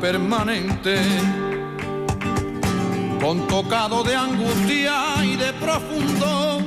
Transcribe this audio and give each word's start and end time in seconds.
permanente, 0.00 0.96
con 3.20 3.46
tocado 3.46 4.02
de 4.02 4.14
angustia 4.14 5.24
y 5.24 5.36
de 5.36 5.52
profundo, 5.54 6.60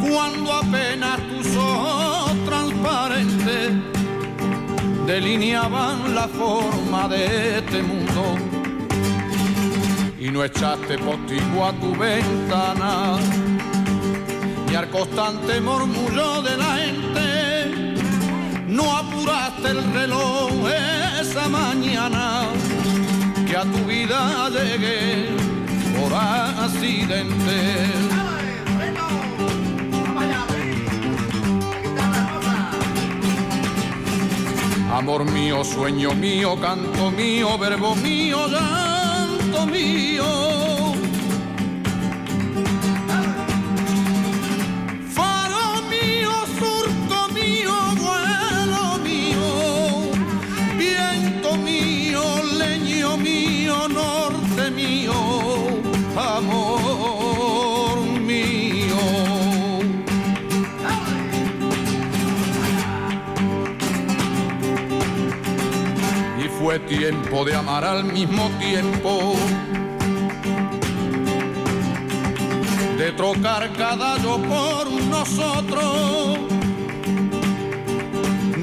cuando 0.00 0.52
apenas 0.52 1.18
tus 1.28 1.56
ojos 1.56 2.32
transparentes 2.46 3.72
delineaban 5.06 6.14
la 6.14 6.28
forma 6.28 7.08
de 7.08 7.58
este 7.58 7.82
mundo 7.82 8.36
y 10.20 10.30
no 10.30 10.44
echaste 10.44 10.98
postigo 10.98 11.64
a 11.64 11.72
tu 11.72 11.94
ventana 11.96 13.16
y 14.70 14.74
al 14.74 14.90
constante 14.90 15.60
murmullo 15.60 16.42
de 16.42 16.56
la 16.56 16.84
no 18.68 18.96
apuraste 18.96 19.68
el 19.70 19.92
reloj 19.92 20.50
esa 21.20 21.48
mañana 21.48 22.48
que 23.46 23.56
a 23.56 23.62
tu 23.62 23.84
vida 23.86 24.48
llegué 24.50 25.28
por 25.98 26.12
accidente. 26.14 27.58
Amor 34.92 35.24
mío, 35.24 35.64
sueño 35.64 36.12
mío, 36.14 36.58
canto 36.60 37.10
mío, 37.10 37.56
verbo 37.56 37.94
mío, 37.94 38.48
llanto 38.48 39.66
mío 39.66 40.57
tiempo 66.88 67.44
de 67.44 67.54
amar 67.54 67.84
al 67.84 68.04
mismo 68.04 68.50
tiempo. 68.58 69.34
De 72.96 73.12
trocar 73.12 73.70
cada 73.76 74.18
yo 74.18 74.38
por 74.38 74.90
nosotros. 74.90 76.38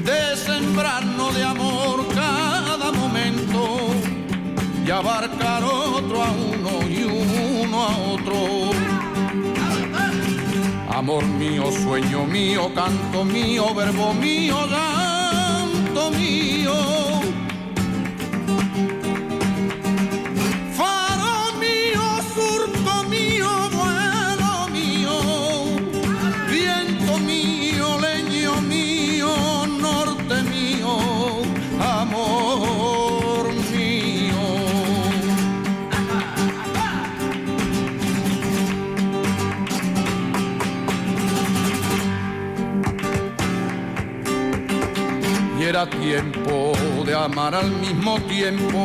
De 0.04 0.36
sembrarnos 0.36 1.34
de 1.34 1.44
amor 1.44 2.06
cada 2.14 2.90
momento 2.92 3.90
y 4.84 4.90
abarcar 4.90 5.62
otro 5.64 6.22
a 6.22 6.30
uno 6.30 6.88
y 6.88 7.04
uno 7.04 7.82
a 7.82 7.96
otro. 7.96 8.70
Amor 10.90 11.24
mío, 11.24 11.70
sueño 11.70 12.24
mío, 12.24 12.72
canto 12.74 13.24
mío, 13.24 13.74
verbo 13.74 14.14
mío, 14.14 14.56
canto 14.68 16.10
mío. 16.10 17.15
Tiempo 46.10 46.72
de 47.04 47.14
amar 47.14 47.52
al 47.52 47.70
mismo 47.84 48.20
tiempo. 48.34 48.80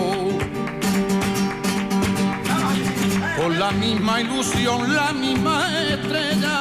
Con 3.38 3.60
la 3.60 3.72
misma 3.72 4.22
ilusión, 4.22 4.92
la 4.96 5.14
misma 5.14 5.56
estrella. 5.94 6.58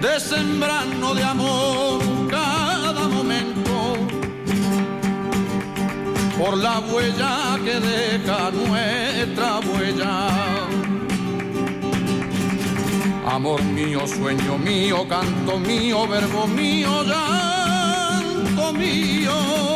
De 0.00 0.20
sembrarnos 0.20 1.16
de 1.16 1.24
amor 1.24 2.00
cada 2.30 3.08
momento. 3.08 3.74
Por 6.38 6.56
la 6.58 6.78
huella 6.78 7.58
que 7.64 7.76
deja 7.90 8.52
nuestra 8.52 9.58
huella 9.68 10.55
Amor 13.36 13.62
mío, 13.62 14.06
sueño 14.06 14.56
mío, 14.56 15.06
canto 15.06 15.58
mío, 15.58 16.08
verbo 16.08 16.46
mío, 16.46 17.02
llanto 17.04 18.72
mío. 18.72 19.75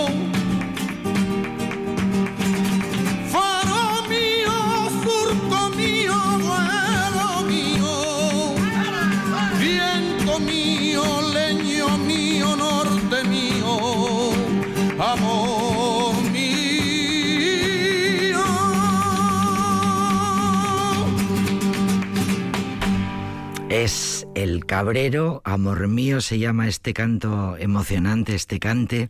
El 24.35 24.67
Cabrero, 24.67 25.41
Amor 25.43 25.89
mío, 25.89 26.21
se 26.21 26.39
llama 26.39 26.69
este 26.69 26.93
canto 26.93 27.57
emocionante, 27.57 28.35
este 28.35 28.59
cante, 28.59 29.09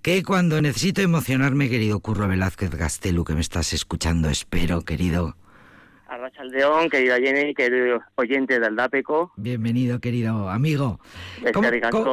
que 0.00 0.22
cuando 0.22 0.62
necesito 0.62 1.00
emocionarme, 1.00 1.68
querido 1.68 1.98
Curro 1.98 2.28
Velázquez 2.28 2.70
Gastelu, 2.70 3.24
que 3.24 3.34
me 3.34 3.40
estás 3.40 3.72
escuchando, 3.72 4.30
espero, 4.30 4.82
querido. 4.82 5.34
Arrachaldeón, 6.06 6.88
querida 6.88 7.18
Jenny, 7.18 7.52
querido 7.52 8.00
oyente 8.14 8.54
del 8.54 8.64
Aldapeco. 8.66 9.32
Bienvenido, 9.36 9.98
querido 9.98 10.50
amigo. 10.50 11.00
¿Cómo, 11.52 11.68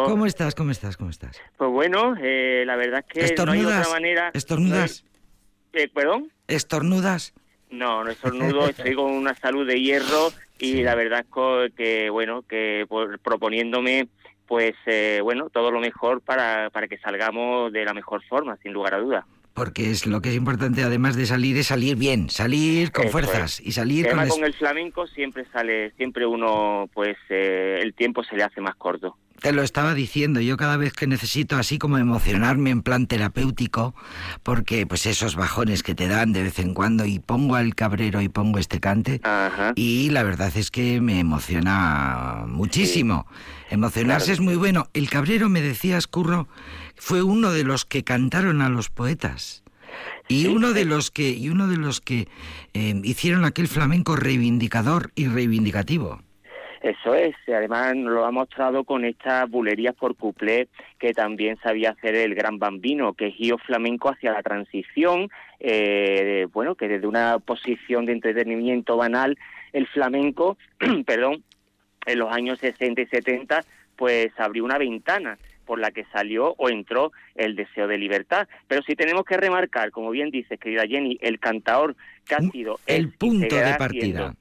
¿Cómo, 0.06 0.25
estás? 0.25 0.56
¿Cómo 0.56 0.71
estás? 0.71 0.97
¿Cómo 0.97 1.11
estás? 1.11 1.39
Pues 1.57 1.69
bueno, 1.69 2.15
eh, 2.19 2.63
la 2.65 2.75
verdad 2.75 3.06
es 3.13 3.33
que 3.33 3.45
no 3.45 3.51
hay 3.51 3.63
otra 3.63 3.88
manera... 3.88 4.31
¿Estornudas? 4.33 5.06
Eh, 5.73 5.88
¿Perdón? 5.94 6.31
¿Estornudas? 6.47 7.35
No, 7.69 8.03
no 8.03 8.09
estornudo, 8.09 8.67
estoy 8.67 8.95
con 8.95 9.11
una 9.11 9.35
salud 9.35 9.67
de 9.67 9.79
hierro 9.79 10.31
y 10.59 10.83
la 10.83 10.95
verdad 10.95 11.25
es 11.25 11.73
que, 11.73 12.09
bueno, 12.09 12.44
que 12.44 12.85
proponiéndome 13.23 14.07
pues 14.50 14.73
eh, 14.88 15.19
bueno, 15.21 15.51
todo 15.51 15.69
lo 15.69 15.79
mejor 15.79 16.21
para, 16.21 16.71
para 16.71 16.88
que 16.88 16.97
salgamos 16.97 17.71
de 17.71 17.85
la 17.85 17.94
mejor 17.94 18.23
forma, 18.27 18.57
sin 18.63 18.73
lugar 18.73 18.95
a 18.95 18.97
dudas. 18.97 19.23
Porque 19.53 19.91
es 19.91 20.07
lo 20.07 20.21
que 20.21 20.29
es 20.29 20.35
importante 20.35 20.81
además 20.81 21.15
de 21.15 21.27
salir 21.27 21.56
es 21.57 21.67
salir 21.67 21.95
bien, 21.97 22.31
salir 22.31 22.91
con 22.91 23.09
fuerzas 23.09 23.59
y 23.59 23.73
salir 23.73 24.09
con, 24.09 24.27
con 24.27 24.44
el 24.44 24.53
flamenco 24.53 25.06
siempre 25.06 25.45
sale, 25.53 25.91
siempre 25.91 26.25
uno 26.25 26.89
pues 26.94 27.15
eh, 27.29 27.79
el 27.79 27.94
tiempo 27.94 28.23
se 28.23 28.35
le 28.35 28.44
hace 28.44 28.59
más 28.59 28.75
corto. 28.75 29.17
Te 29.41 29.53
lo 29.53 29.63
estaba 29.63 29.94
diciendo, 29.94 30.41
yo 30.41 30.57
cada 30.57 30.75
vez 30.75 30.94
que 30.94 31.07
necesito 31.07 31.56
así 31.56 31.77
como 31.77 31.97
emocionarme 31.97 32.71
en 32.71 32.81
plan 32.81 33.07
terapéutico, 33.07 33.95
porque 34.44 34.86
pues 34.86 35.06
esos 35.06 35.36
bajones 35.36 35.81
que 35.81 35.95
te 35.95 36.07
dan 36.07 36.33
de 36.33 36.44
vez 36.44 36.59
en 36.59 36.74
cuando 36.74 37.06
y 37.06 37.19
pongo 37.19 37.56
al 37.56 37.74
cabrero 37.74 38.21
y 38.21 38.27
pongo 38.27 38.59
este 38.59 38.80
cante 38.80 39.21
y 39.75 40.09
la 40.09 40.24
verdad 40.24 40.51
es 40.56 40.71
que 40.71 41.00
me 41.00 41.19
emociona 41.19 42.44
muchísimo. 42.47 43.27
Emocionarse 43.69 44.33
es 44.33 44.39
muy 44.39 44.56
bueno. 44.56 44.89
El 44.94 45.09
cabrero 45.09 45.47
me 45.47 45.62
decías, 45.62 46.07
Curro, 46.07 46.47
fue 46.95 47.21
uno 47.21 47.51
de 47.51 47.63
los 47.63 47.85
que 47.85 48.03
cantaron 48.03 48.62
a 48.62 48.69
los 48.69 48.89
poetas 48.89 49.63
y 50.27 50.47
uno 50.47 50.74
de 50.74 50.85
los 50.85 51.12
que 51.12 51.30
y 51.31 51.50
uno 51.50 51.68
de 51.68 51.77
los 51.77 52.01
que 52.01 52.27
eh, 52.74 53.00
hicieron 53.03 53.45
aquel 53.45 53.68
flamenco 53.68 54.15
reivindicador 54.15 55.12
y 55.15 55.27
reivindicativo. 55.27 56.21
Eso 56.81 57.14
es, 57.14 57.36
además 57.48 57.94
nos 57.96 58.14
lo 58.14 58.26
ha 58.26 58.31
mostrado 58.31 58.86
con 58.86 59.04
estas 59.04 59.50
bulerías 59.50 59.94
por 59.96 60.16
cuplé 60.16 60.70
que 60.98 61.14
también 61.14 61.58
sabía 61.62 61.92
hacer 61.92 62.16
el 62.16 62.36
gran 62.36 62.58
bambino, 62.58 63.14
que 63.14 63.31
guió 63.31 63.58
flamenco 63.58 64.10
hacia 64.10 64.31
la 64.31 64.42
transición, 64.42 65.30
eh, 65.60 66.48
bueno, 66.54 66.76
que 66.76 66.88
desde 66.88 67.06
una 67.06 67.40
posición 67.40 68.06
de 68.06 68.14
entretenimiento 68.14 68.96
banal, 68.96 69.38
el 69.74 69.88
flamenco, 69.88 70.58
perdón, 71.06 71.44
en 72.06 72.20
los 72.20 72.31
años 72.31 72.60
60 72.60 73.02
y 73.02 73.06
70, 73.08 73.66
pues 73.98 74.31
abrió 74.38 74.64
una 74.64 74.78
ventana 74.78 75.38
por 75.66 75.80
la 75.80 75.92
que 75.92 76.06
salió 76.06 76.56
o 76.58 76.70
entró 76.70 77.12
el 77.36 77.56
deseo 77.56 77.88
de 77.88 77.98
libertad. 77.98 78.48
Pero 78.68 78.81
si 78.84 78.96
tenemos 78.96 79.24
que 79.26 79.38
remarcar, 79.38 79.92
como 79.92 80.10
bien 80.10 80.31
dice 80.31 80.58
querida 80.58 80.88
Jenny, 80.88 81.20
el 81.22 81.40
cantaor 81.40 81.96
que 82.26 82.36
ha 82.36 82.40
sido 82.40 82.80
el 82.88 83.12
punto 83.12 83.56
de 83.56 83.76
partida. 83.78 84.34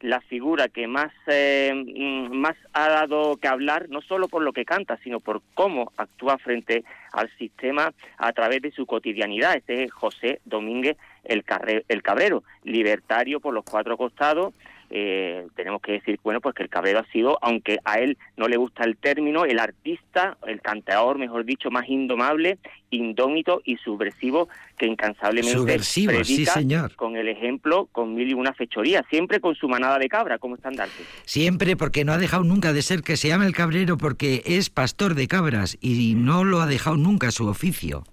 La 0.00 0.20
figura 0.20 0.68
que 0.68 0.86
más, 0.86 1.12
eh, 1.26 1.72
mm, 1.74 2.34
más 2.34 2.56
ha 2.72 2.88
dado 2.88 3.36
que 3.36 3.48
hablar, 3.48 3.88
no 3.90 4.00
solo 4.00 4.28
por 4.28 4.42
lo 4.42 4.52
que 4.52 4.64
canta, 4.64 4.98
sino 5.02 5.20
por 5.20 5.42
cómo 5.54 5.92
actúa 5.96 6.38
frente 6.38 6.84
al 7.12 7.30
sistema 7.36 7.92
a 8.16 8.32
través 8.32 8.62
de 8.62 8.70
su 8.70 8.86
cotidianidad. 8.86 9.56
Este 9.56 9.84
es 9.84 9.92
José 9.92 10.40
Domínguez 10.44 10.96
el, 11.24 11.44
el 11.88 12.02
Cabrero, 12.02 12.42
libertario 12.64 13.40
por 13.40 13.54
los 13.54 13.64
cuatro 13.64 13.96
costados, 13.96 14.54
eh, 14.90 15.46
tenemos 15.54 15.80
que 15.80 15.92
decir, 15.92 16.18
bueno, 16.22 16.40
pues 16.40 16.54
que 16.54 16.64
el 16.64 16.68
Cabrero 16.68 16.98
ha 16.98 17.12
sido, 17.12 17.38
aunque 17.42 17.78
a 17.84 18.00
él 18.00 18.18
no 18.36 18.48
le 18.48 18.56
gusta 18.56 18.84
el 18.84 18.96
término, 18.96 19.44
el 19.44 19.60
artista, 19.60 20.36
el 20.46 20.60
canteador, 20.60 21.16
mejor 21.16 21.44
dicho, 21.44 21.70
más 21.70 21.88
indomable, 21.88 22.58
indómito 22.90 23.62
y 23.64 23.76
subversivo 23.76 24.48
que 24.76 24.86
incansablemente 24.86 25.56
subversivo, 25.56 26.12
predica 26.12 26.54
señor. 26.54 26.96
con 26.96 27.16
el 27.16 27.28
ejemplo, 27.28 27.88
con 27.92 28.14
mil 28.14 28.28
y 28.30 28.34
una 28.34 28.52
fechoría, 28.52 29.04
siempre 29.08 29.40
con 29.40 29.54
su 29.54 29.68
manada 29.68 29.98
de 29.98 30.08
cabra 30.08 30.38
como 30.38 30.56
estandarte. 30.56 31.04
Siempre, 31.24 31.76
porque 31.76 32.04
no 32.04 32.12
ha 32.12 32.18
dejado 32.18 32.42
nunca 32.42 32.72
de 32.72 32.82
ser 32.82 33.02
que 33.02 33.16
se 33.16 33.28
llama 33.28 33.46
el 33.46 33.54
Cabrero 33.54 33.96
porque 33.96 34.42
es 34.44 34.70
pastor 34.70 35.14
de 35.14 35.28
cabras 35.28 35.78
y 35.80 36.14
no 36.16 36.42
lo 36.42 36.60
ha 36.60 36.66
dejado 36.66 36.96
nunca 36.96 37.30
su 37.30 37.46
oficio. 37.46 38.04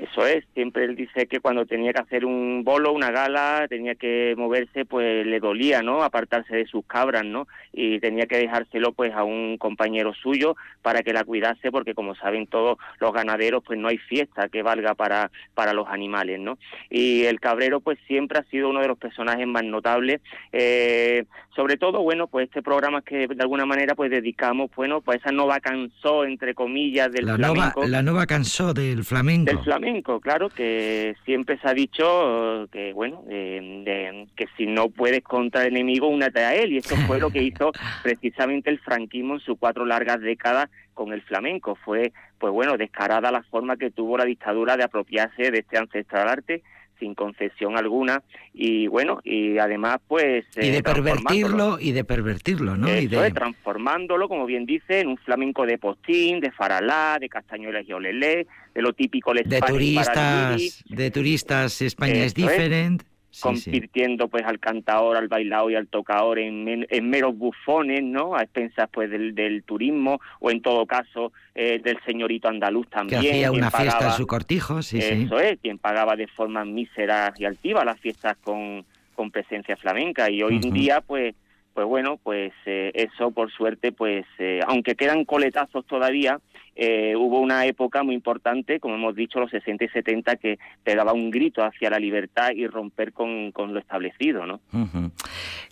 Eso 0.00 0.26
es, 0.26 0.44
siempre 0.54 0.84
él 0.84 0.96
dice 0.96 1.26
que 1.26 1.40
cuando 1.40 1.66
tenía 1.66 1.92
que 1.92 2.00
hacer 2.00 2.24
un 2.24 2.64
bolo, 2.64 2.90
una 2.90 3.10
gala, 3.10 3.66
tenía 3.68 3.94
que 3.96 4.34
moverse, 4.34 4.86
pues 4.86 5.26
le 5.26 5.40
dolía, 5.40 5.82
¿no? 5.82 6.02
Apartarse 6.02 6.56
de 6.56 6.64
sus 6.64 6.86
cabras, 6.86 7.22
¿no? 7.22 7.46
Y 7.74 8.00
tenía 8.00 8.24
que 8.24 8.38
dejárselo, 8.38 8.92
pues, 8.92 9.12
a 9.12 9.24
un 9.24 9.58
compañero 9.58 10.14
suyo 10.14 10.56
para 10.80 11.02
que 11.02 11.12
la 11.12 11.24
cuidase, 11.24 11.70
porque 11.70 11.94
como 11.94 12.14
saben 12.14 12.46
todos 12.46 12.78
los 12.98 13.12
ganaderos, 13.12 13.62
pues 13.62 13.78
no 13.78 13.88
hay 13.88 13.98
fiesta 13.98 14.48
que 14.48 14.62
valga 14.62 14.94
para, 14.94 15.30
para 15.52 15.74
los 15.74 15.86
animales, 15.88 16.40
¿no? 16.40 16.56
Y 16.88 17.24
el 17.24 17.38
cabrero, 17.38 17.80
pues 17.80 17.98
siempre 18.06 18.38
ha 18.38 18.44
sido 18.44 18.70
uno 18.70 18.80
de 18.80 18.88
los 18.88 18.96
personajes 18.96 19.46
más 19.46 19.64
notables, 19.64 20.22
eh, 20.52 21.26
sobre 21.54 21.76
todo, 21.76 22.00
bueno, 22.00 22.26
pues 22.26 22.46
este 22.46 22.62
programa 22.62 23.02
que 23.02 23.26
de 23.28 23.42
alguna 23.42 23.66
manera, 23.66 23.94
pues 23.94 24.10
dedicamos, 24.10 24.70
bueno, 24.74 25.02
pues 25.02 25.20
esa 25.20 25.30
nova 25.30 25.60
cansó, 25.60 26.24
entre 26.24 26.54
comillas, 26.54 27.12
del 27.12 27.26
la 27.26 27.36
flamenco. 27.36 27.86
la 27.86 28.02
nueva 28.02 28.26
cansó 28.26 28.72
del 28.72 29.04
flamenco. 29.04 29.50
Del 29.50 29.58
flamenco 29.58 29.89
claro, 30.20 30.48
que 30.48 31.14
siempre 31.24 31.58
se 31.58 31.68
ha 31.68 31.74
dicho 31.74 32.68
que, 32.72 32.92
bueno, 32.92 33.22
que 33.26 34.46
si 34.56 34.66
no 34.66 34.88
puedes 34.88 35.22
contra 35.22 35.62
el 35.62 35.68
enemigo, 35.68 36.08
únete 36.08 36.40
a 36.40 36.54
él. 36.54 36.72
Y 36.72 36.78
eso 36.78 36.96
fue 37.06 37.18
lo 37.18 37.30
que 37.30 37.42
hizo 37.42 37.72
precisamente 38.02 38.70
el 38.70 38.78
franquismo 38.78 39.34
en 39.34 39.40
sus 39.40 39.58
cuatro 39.58 39.84
largas 39.84 40.20
décadas 40.20 40.70
con 40.94 41.12
el 41.12 41.22
flamenco. 41.22 41.74
Fue, 41.74 42.12
pues 42.38 42.52
bueno, 42.52 42.76
descarada 42.76 43.30
la 43.30 43.42
forma 43.42 43.76
que 43.76 43.90
tuvo 43.90 44.16
la 44.16 44.24
dictadura 44.24 44.76
de 44.76 44.84
apropiarse 44.84 45.50
de 45.50 45.58
este 45.58 45.78
ancestral 45.78 46.28
arte 46.28 46.62
sin 47.00 47.14
concesión 47.14 47.76
alguna. 47.76 48.22
Y 48.54 48.86
bueno 48.86 49.20
y 49.24 49.58
además 49.58 49.98
pues 50.06 50.44
y 50.56 50.70
de 50.70 50.78
eh, 50.78 50.82
pervertirlo 50.82 51.78
y 51.80 51.92
de 51.92 52.04
pervertirlo 52.04 52.76
no 52.76 52.94
y 52.94 53.06
de... 53.06 53.30
transformándolo 53.30 54.28
como 54.28 54.46
bien 54.46 54.66
dice 54.66 55.00
en 55.00 55.08
un 55.08 55.16
flamenco 55.16 55.66
de 55.66 55.78
postín 55.78 56.40
de 56.40 56.50
faralá 56.50 57.16
de 57.20 57.28
castañuelas 57.28 57.88
y 57.88 57.92
olelé 57.92 58.46
de 58.74 58.82
lo 58.82 58.92
típico 58.92 59.32
de 59.32 59.60
turistas 59.60 60.84
de 60.86 61.10
turistas 61.10 61.82
España 61.82 62.24
es. 62.24 62.34
diferente 62.34 63.09
convirtiendo 63.40 64.28
pues 64.28 64.44
al 64.44 64.58
cantador, 64.58 65.16
al 65.16 65.28
bailado 65.28 65.70
y 65.70 65.76
al 65.76 65.86
tocador 65.86 66.38
en, 66.38 66.86
en 66.88 67.10
meros 67.10 67.36
bufones, 67.36 68.02
¿no? 68.02 68.34
A 68.34 68.42
expensas 68.42 68.88
pues 68.90 69.10
del, 69.10 69.34
del 69.34 69.62
turismo 69.62 70.20
o 70.40 70.50
en 70.50 70.60
todo 70.62 70.86
caso 70.86 71.32
eh, 71.54 71.80
del 71.82 71.98
señorito 72.04 72.48
andaluz 72.48 72.88
también. 72.88 73.22
Que 73.22 73.28
hacía 73.30 73.52
una 73.52 73.70
fiesta 73.70 74.06
en 74.06 74.12
su 74.12 74.26
cortijo, 74.26 74.82
sí, 74.82 74.98
Eso 74.98 75.38
es, 75.38 75.58
quien 75.60 75.78
pagaba 75.78 76.16
de 76.16 76.26
forma 76.26 76.64
mísera 76.64 77.32
y 77.38 77.44
altiva 77.44 77.84
las 77.84 78.00
fiestas 78.00 78.36
con, 78.42 78.84
con 79.14 79.30
presencia 79.30 79.76
flamenca 79.76 80.30
y 80.30 80.42
hoy 80.42 80.60
en 80.62 80.72
día 80.72 81.00
pues 81.00 81.34
pues 81.74 81.86
bueno, 81.86 82.18
pues 82.22 82.52
eh, 82.66 82.90
eso 82.94 83.30
por 83.30 83.50
suerte, 83.50 83.92
pues 83.92 84.26
eh, 84.38 84.60
aunque 84.66 84.94
quedan 84.94 85.24
coletazos 85.24 85.86
todavía, 85.86 86.40
eh, 86.76 87.14
hubo 87.16 87.40
una 87.40 87.66
época 87.66 88.02
muy 88.02 88.14
importante, 88.14 88.80
como 88.80 88.94
hemos 88.94 89.14
dicho, 89.14 89.38
los 89.38 89.50
60 89.50 89.84
y 89.84 89.88
70, 89.88 90.36
que 90.36 90.58
pegaba 90.82 91.12
un 91.12 91.30
grito 91.30 91.62
hacia 91.62 91.90
la 91.90 91.98
libertad 91.98 92.50
y 92.54 92.66
romper 92.66 93.12
con, 93.12 93.52
lo 93.54 93.78
establecido, 93.78 94.46
¿no? 94.46 94.60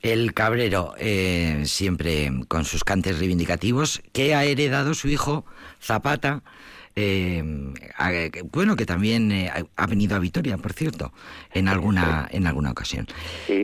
El 0.03 0.35
Cabrero, 0.35 0.95
siempre 1.65 2.31
con 2.49 2.65
sus 2.65 2.85
cantes 2.85 3.19
reivindicativos, 3.19 4.03
que 4.12 4.35
ha 4.35 4.45
heredado 4.45 4.95
su 4.95 5.09
hijo 5.09 5.45
Zapata, 5.81 6.43
eh, 6.99 7.69
bueno, 8.52 8.76
que 8.76 8.87
también 8.87 9.31
eh, 9.33 9.50
ha 9.76 9.87
venido 9.87 10.17
a 10.17 10.19
Vitoria, 10.19 10.57
por 10.57 10.73
cierto, 10.73 11.12
en 11.52 11.69
alguna, 11.69 12.28
en 12.31 12.47
alguna 12.47 12.71
ocasión. 12.71 13.07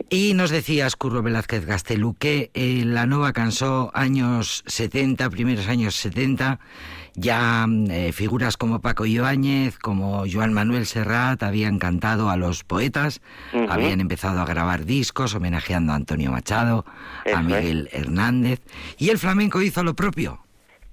Y 0.09 0.33
nos 0.33 0.49
decías, 0.49 0.95
Curro 0.95 1.21
Velázquez 1.21 1.65
Gastelú, 1.65 2.15
que 2.15 2.51
eh, 2.53 2.83
la 2.85 3.05
Nova 3.05 3.33
cansó 3.33 3.91
años 3.93 4.63
70, 4.67 5.29
primeros 5.29 5.67
años 5.67 5.95
70, 5.95 6.59
ya 7.15 7.65
eh, 7.89 8.11
figuras 8.11 8.57
como 8.57 8.81
Paco 8.81 9.05
Ibáñez, 9.05 9.77
como 9.79 10.25
Joan 10.31 10.53
Manuel 10.53 10.85
Serrat 10.85 11.43
habían 11.43 11.79
cantado 11.79 12.29
a 12.29 12.35
los 12.35 12.63
poetas, 12.63 13.21
habían 13.69 14.01
empezado 14.01 14.41
a 14.41 14.45
grabar 14.45 14.85
discos 14.85 15.33
homenajeando 15.33 15.93
a 15.93 15.95
Antonio 15.95 16.31
Machado, 16.31 16.85
a 17.33 17.41
Miguel 17.41 17.89
Hernández, 17.93 18.61
y 18.97 19.09
el 19.09 19.17
flamenco 19.17 19.61
hizo 19.61 19.81
lo 19.83 19.95
propio. 19.95 20.44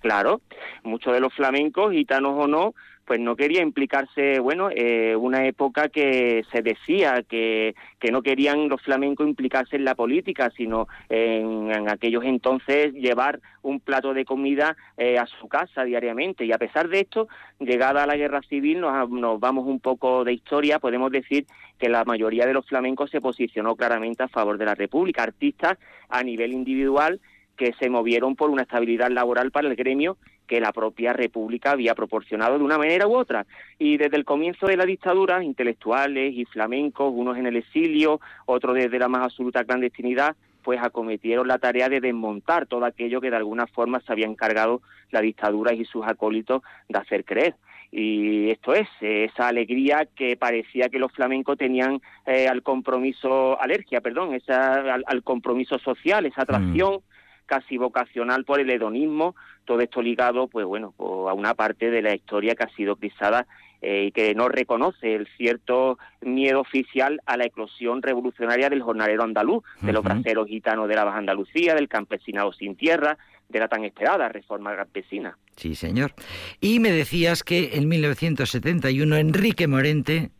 Claro, 0.02 0.40
muchos 0.82 1.14
de 1.14 1.20
los 1.20 1.32
flamencos, 1.32 1.92
gitanos 1.92 2.34
o 2.36 2.48
no, 2.48 2.74
pues 3.04 3.20
no 3.20 3.36
quería 3.36 3.62
implicarse, 3.62 4.38
bueno, 4.38 4.68
eh, 4.74 5.14
una 5.16 5.46
época 5.46 5.88
que 5.88 6.44
se 6.52 6.62
decía 6.62 7.22
que, 7.22 7.74
que 7.98 8.10
no 8.12 8.22
querían 8.22 8.68
los 8.68 8.80
flamencos 8.82 9.26
implicarse 9.26 9.76
en 9.76 9.84
la 9.84 9.94
política, 9.94 10.50
sino 10.56 10.88
en, 11.08 11.88
aquellos 11.88 12.24
entonces 12.24 12.92
llevar 12.94 13.40
un 13.62 13.80
plato 13.80 14.14
de 14.14 14.24
comida 14.24 14.76
eh, 14.96 15.18
a 15.18 15.26
su 15.26 15.48
casa 15.48 15.84
diariamente. 15.84 16.44
Y 16.44 16.52
a 16.52 16.58
pesar 16.58 16.88
de 16.88 17.00
esto, 17.00 17.28
llegada 17.58 18.02
a 18.02 18.06
la 18.06 18.16
guerra 18.16 18.40
civil, 18.42 18.80
nos, 18.80 19.08
nos 19.10 19.38
vamos 19.38 19.66
un 19.66 19.80
poco 19.80 20.24
de 20.24 20.32
historia, 20.32 20.78
podemos 20.78 21.10
decir 21.10 21.46
que 21.78 21.88
la 21.88 22.04
mayoría 22.04 22.46
de 22.46 22.54
los 22.54 22.66
flamencos 22.66 23.10
se 23.10 23.20
posicionó 23.20 23.74
claramente 23.76 24.22
a 24.22 24.28
favor 24.28 24.58
de 24.58 24.64
la 24.64 24.74
República. 24.74 25.22
Artistas 25.22 25.78
a 26.08 26.22
nivel 26.22 26.52
individual 26.52 27.20
que 27.56 27.72
se 27.78 27.90
movieron 27.90 28.36
por 28.36 28.50
una 28.50 28.62
estabilidad 28.62 29.10
laboral 29.10 29.50
para 29.50 29.68
el 29.68 29.76
gremio 29.76 30.16
que 30.46 30.60
la 30.60 30.72
propia 30.72 31.12
República 31.12 31.70
había 31.70 31.94
proporcionado 31.94 32.58
de 32.58 32.64
una 32.64 32.78
manera 32.78 33.06
u 33.06 33.16
otra. 33.16 33.46
Y 33.78 33.96
desde 33.96 34.16
el 34.16 34.24
comienzo 34.24 34.66
de 34.66 34.76
la 34.76 34.84
dictadura, 34.84 35.42
intelectuales 35.42 36.34
y 36.34 36.44
flamencos, 36.44 37.12
unos 37.14 37.38
en 37.38 37.46
el 37.46 37.56
exilio, 37.56 38.20
otros 38.46 38.74
desde 38.74 38.98
la 38.98 39.08
más 39.08 39.22
absoluta 39.22 39.64
clandestinidad, 39.64 40.36
pues 40.62 40.80
acometieron 40.82 41.48
la 41.48 41.58
tarea 41.58 41.88
de 41.88 42.00
desmontar 42.00 42.66
todo 42.66 42.84
aquello 42.84 43.20
que 43.20 43.30
de 43.30 43.36
alguna 43.36 43.66
forma 43.66 44.00
se 44.00 44.12
había 44.12 44.26
encargado 44.26 44.82
la 45.10 45.20
dictadura 45.20 45.72
y 45.72 45.84
sus 45.84 46.06
acólitos 46.06 46.62
de 46.88 46.98
hacer 46.98 47.24
creer. 47.24 47.54
Y 47.90 48.50
esto 48.50 48.74
es, 48.74 48.88
esa 49.00 49.48
alegría 49.48 50.06
que 50.16 50.36
parecía 50.36 50.88
que 50.88 50.98
los 50.98 51.12
flamencos 51.12 51.58
tenían 51.58 52.00
eh, 52.26 52.48
al 52.48 52.62
compromiso, 52.62 53.60
alergia, 53.60 54.00
perdón, 54.00 54.34
esa, 54.34 54.94
al, 54.94 55.22
compromiso 55.22 55.78
social, 55.78 56.26
esa 56.26 56.42
atracción. 56.42 56.94
Mm 56.96 57.11
casi 57.52 57.76
vocacional 57.76 58.46
por 58.46 58.60
el 58.60 58.70
hedonismo, 58.70 59.36
todo 59.66 59.80
esto 59.80 60.00
ligado, 60.00 60.48
pues 60.48 60.64
bueno, 60.64 60.94
pues 60.96 61.10
a 61.28 61.34
una 61.34 61.52
parte 61.52 61.90
de 61.90 62.00
la 62.00 62.14
historia 62.14 62.54
que 62.54 62.64
ha 62.64 62.74
sido 62.74 62.96
pisada 62.96 63.46
eh, 63.82 64.06
y 64.06 64.10
que 64.10 64.34
no 64.34 64.48
reconoce 64.48 65.14
el 65.14 65.28
cierto 65.36 65.98
miedo 66.22 66.60
oficial 66.60 67.20
a 67.26 67.36
la 67.36 67.44
eclosión 67.44 68.00
revolucionaria 68.00 68.70
del 68.70 68.80
jornalero 68.80 69.22
andaluz, 69.22 69.62
de 69.82 69.92
los 69.92 70.02
braceros 70.02 70.48
gitanos 70.48 70.88
de 70.88 70.94
la 70.94 71.04
Baja 71.04 71.18
Andalucía, 71.18 71.74
del 71.74 71.88
campesinado 71.88 72.54
sin 72.54 72.74
tierra, 72.74 73.18
de 73.50 73.58
la 73.58 73.68
tan 73.68 73.84
esperada 73.84 74.30
reforma 74.30 74.74
campesina. 74.74 75.36
Sí, 75.56 75.74
señor. 75.74 76.14
Y 76.58 76.80
me 76.80 76.90
decías 76.90 77.42
que 77.42 77.72
en 77.74 77.86
1971 77.86 79.14
Enrique 79.16 79.68
Morente 79.68 80.30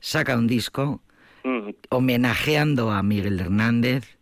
saca 0.00 0.34
un 0.34 0.46
disco 0.46 1.02
homenajeando 1.90 2.90
a 2.90 3.02
Miguel 3.02 3.38
Hernández 3.38 4.13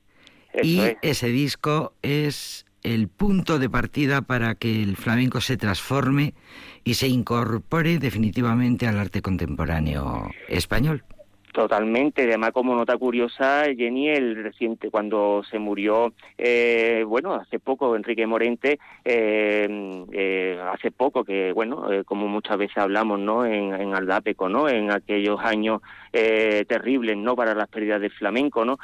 y 0.62 0.80
ese 1.02 1.28
disco 1.28 1.94
es 2.02 2.66
el 2.82 3.08
punto 3.08 3.58
de 3.58 3.70
partida 3.70 4.22
para 4.22 4.54
que 4.54 4.82
el 4.82 4.96
flamenco 4.96 5.40
se 5.40 5.56
transforme 5.56 6.34
y 6.84 6.94
se 6.94 7.08
incorpore 7.08 7.98
definitivamente 7.98 8.86
al 8.86 8.98
arte 8.98 9.22
contemporáneo 9.22 10.30
español. 10.48 11.04
Totalmente, 11.52 12.22
además 12.22 12.52
como 12.52 12.74
nota 12.74 12.96
curiosa, 12.96 13.64
Jenny, 13.76 14.08
el 14.08 14.42
reciente, 14.42 14.90
cuando 14.90 15.42
se 15.50 15.58
murió, 15.58 16.14
eh, 16.38 17.04
bueno, 17.06 17.34
hace 17.34 17.58
poco 17.58 17.94
Enrique 17.94 18.26
Morente, 18.26 18.78
eh, 19.04 20.06
eh, 20.12 20.58
hace 20.72 20.90
poco 20.90 21.24
que, 21.24 21.52
bueno, 21.52 21.86
como 22.06 22.26
muchas 22.26 22.56
veces 22.56 22.78
hablamos, 22.78 23.20
¿no? 23.20 23.44
En, 23.44 23.74
en 23.74 23.94
Aldapeco, 23.94 24.48
¿no? 24.48 24.66
En 24.66 24.90
aquellos 24.90 25.40
años 25.40 25.82
terribles, 26.10 27.18
¿no? 27.18 27.36
Para 27.36 27.54
las 27.54 27.68
pérdidas 27.68 28.00
del 28.00 28.10
flamenco, 28.10 28.66
¿no? 28.66 28.78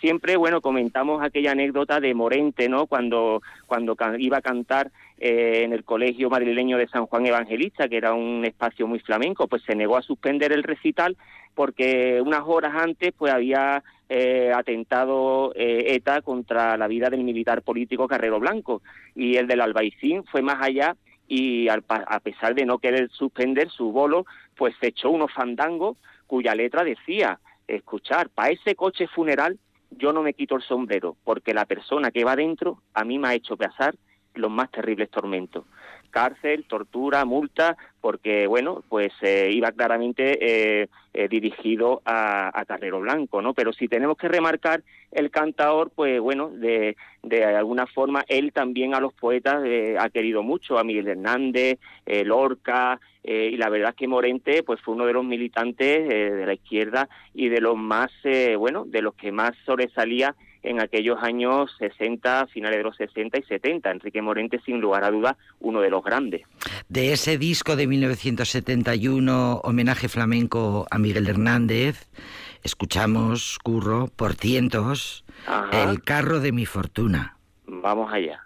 siempre, 0.00 0.36
bueno, 0.36 0.62
comentamos 0.62 1.22
aquella 1.22 1.52
anécdota 1.52 2.00
de 2.00 2.14
Morente, 2.14 2.68
¿no? 2.68 2.86
Cuando, 2.86 3.42
cuando 3.66 3.94
iba 4.18 4.38
a 4.38 4.42
cantar 4.42 4.90
en 5.24 5.72
el 5.72 5.84
colegio 5.84 6.28
madrileño 6.28 6.76
de 6.76 6.88
San 6.88 7.06
Juan 7.06 7.24
Evangelista, 7.24 7.88
que 7.88 7.96
era 7.96 8.12
un 8.12 8.44
espacio 8.44 8.88
muy 8.88 8.98
flamenco, 8.98 9.46
pues 9.46 9.62
se 9.62 9.76
negó 9.76 9.96
a 9.96 10.02
suspender 10.02 10.52
el 10.52 10.64
recital 10.64 11.16
porque 11.54 12.20
unas 12.20 12.42
horas 12.44 12.74
antes 12.74 13.12
pues 13.16 13.32
había 13.32 13.84
eh, 14.08 14.50
atentado 14.52 15.52
eh, 15.54 15.94
ETA 15.94 16.22
contra 16.22 16.76
la 16.76 16.88
vida 16.88 17.08
del 17.08 17.22
militar 17.22 17.62
político 17.62 18.08
Carrero 18.08 18.40
Blanco. 18.40 18.82
Y 19.14 19.36
el 19.36 19.46
del 19.46 19.60
Albaicín 19.60 20.24
fue 20.24 20.42
más 20.42 20.60
allá 20.60 20.96
y 21.28 21.68
a 21.68 21.80
pesar 22.20 22.56
de 22.56 22.66
no 22.66 22.78
querer 22.78 23.08
suspender 23.10 23.70
su 23.70 23.92
bolo, 23.92 24.26
pues 24.56 24.74
se 24.80 24.88
echó 24.88 25.08
unos 25.10 25.32
fandangos 25.32 25.98
cuya 26.26 26.56
letra 26.56 26.82
decía, 26.82 27.38
escuchar, 27.68 28.28
para 28.28 28.50
ese 28.50 28.74
coche 28.74 29.06
funeral 29.06 29.56
yo 29.92 30.12
no 30.12 30.22
me 30.22 30.34
quito 30.34 30.56
el 30.56 30.62
sombrero, 30.62 31.16
porque 31.22 31.54
la 31.54 31.64
persona 31.64 32.10
que 32.10 32.24
va 32.24 32.34
dentro 32.34 32.82
a 32.92 33.04
mí 33.04 33.20
me 33.20 33.28
ha 33.28 33.34
hecho 33.34 33.56
pasar 33.56 33.94
los 34.34 34.50
más 34.50 34.70
terribles 34.70 35.10
tormentos 35.10 35.64
cárcel, 36.12 36.64
tortura, 36.68 37.24
multa, 37.24 37.76
porque 38.00 38.46
bueno, 38.46 38.84
pues 38.88 39.12
eh, 39.22 39.50
iba 39.52 39.72
claramente 39.72 40.38
eh, 40.40 40.88
eh, 41.14 41.28
dirigido 41.28 42.02
a, 42.04 42.64
Carrero 42.68 43.00
Blanco, 43.00 43.42
¿no? 43.42 43.54
Pero 43.54 43.72
si 43.72 43.88
tenemos 43.88 44.16
que 44.16 44.28
remarcar 44.28 44.82
el 45.10 45.30
cantador, 45.30 45.90
pues 45.90 46.20
bueno, 46.20 46.50
de, 46.50 46.96
de 47.22 47.44
alguna 47.44 47.86
forma 47.86 48.24
él 48.28 48.52
también 48.52 48.94
a 48.94 49.00
los 49.00 49.12
poetas 49.12 49.64
ha 49.98 50.10
querido 50.10 50.42
mucho, 50.42 50.78
a 50.78 50.84
Miguel 50.84 51.08
Hernández, 51.08 51.78
Lorca, 52.24 53.00
y 53.24 53.56
la 53.56 53.68
verdad 53.68 53.90
es 53.90 53.96
que 53.96 54.08
Morente 54.08 54.62
pues 54.62 54.80
fue 54.80 54.94
uno 54.94 55.06
de 55.06 55.12
los 55.12 55.24
militantes 55.24 56.08
de 56.08 56.46
la 56.46 56.54
izquierda 56.54 57.08
y 57.34 57.48
de 57.48 57.60
los 57.60 57.76
más, 57.76 58.10
bueno, 58.58 58.84
de 58.86 59.02
los 59.02 59.14
que 59.14 59.32
más 59.32 59.52
sobresalía 59.66 60.34
en 60.62 60.80
aquellos 60.80 61.18
años 61.22 61.70
60, 61.78 62.46
finales 62.48 62.78
de 62.78 62.84
los 62.84 62.96
60 62.96 63.38
y 63.38 63.42
70. 63.42 63.90
Enrique 63.90 64.22
Morente, 64.22 64.60
sin 64.64 64.80
lugar 64.80 65.04
a 65.04 65.10
dudas, 65.10 65.36
uno 65.60 65.80
de 65.80 65.90
los 65.90 66.02
grandes. 66.02 66.42
De 66.88 67.12
ese 67.12 67.38
disco 67.38 67.76
de 67.76 67.86
1971, 67.86 69.60
homenaje 69.64 70.08
flamenco 70.08 70.86
a 70.90 70.98
Miguel 70.98 71.28
Hernández, 71.28 72.08
escuchamos, 72.62 73.58
Curro, 73.62 74.08
por 74.08 74.34
cientos, 74.34 75.24
El 75.72 76.02
carro 76.02 76.40
de 76.40 76.52
mi 76.52 76.66
fortuna. 76.66 77.36
Vamos 77.66 78.12
allá. 78.12 78.42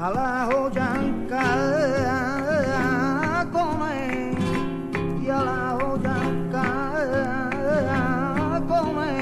a 0.00 0.10
la 0.10 0.48
joyanca 0.48 1.44
come 3.50 4.30
y 5.20 5.28
a 5.28 5.42
la 5.42 5.76
joyanca 5.80 6.66
come 8.68 9.12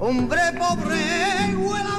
hombre 0.00 0.52
pobre 0.58 1.54
huela 1.54 1.95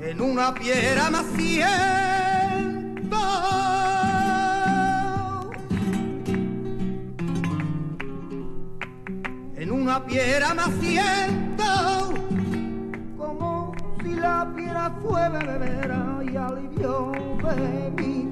En 0.00 0.22
una 0.22 0.54
piedra 0.54 1.10
maciera 1.10 1.95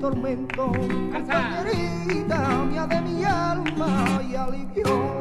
tormento, 0.05 0.67
compañerita 1.13 2.39
mía 2.69 2.87
de 2.87 3.01
mi 3.01 3.25
alma 3.25 4.21
y 4.29 4.35
alivio. 4.35 5.14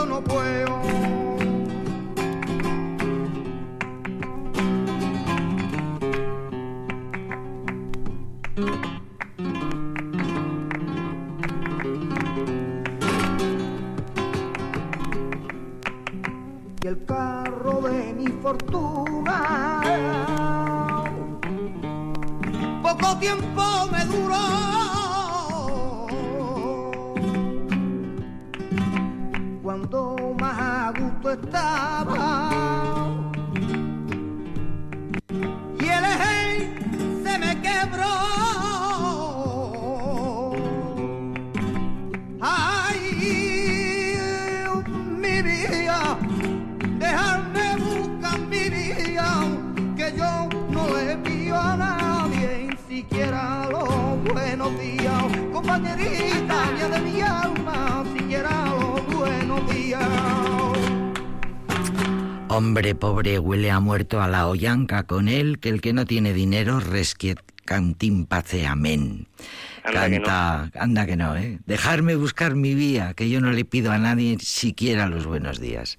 yo 0.00 0.06
no 0.06 0.22
puedo. 0.22 0.69
Pobre 63.00 63.40
huele 63.40 63.70
a 63.70 63.80
muerto 63.80 64.22
a 64.22 64.28
la 64.28 64.46
ollanca 64.46 65.02
con 65.02 65.28
él, 65.28 65.58
que 65.58 65.70
el 65.70 65.80
que 65.80 65.92
no 65.92 66.06
tiene 66.06 66.32
dinero 66.32 66.78
resquiet 66.78 67.40
cantín 67.64 68.26
pace 68.26 68.66
amén. 68.66 69.26
Canta, 69.82 70.70
anda 70.78 71.06
que 71.06 71.16
no, 71.16 71.34
¿eh? 71.36 71.58
Dejarme 71.66 72.14
buscar 72.14 72.54
mi 72.54 72.74
vía, 72.74 73.14
que 73.14 73.30
yo 73.30 73.40
no 73.40 73.50
le 73.50 73.64
pido 73.64 73.90
a 73.90 73.98
nadie 73.98 74.36
siquiera 74.38 75.08
los 75.08 75.26
buenos 75.26 75.58
días. 75.58 75.98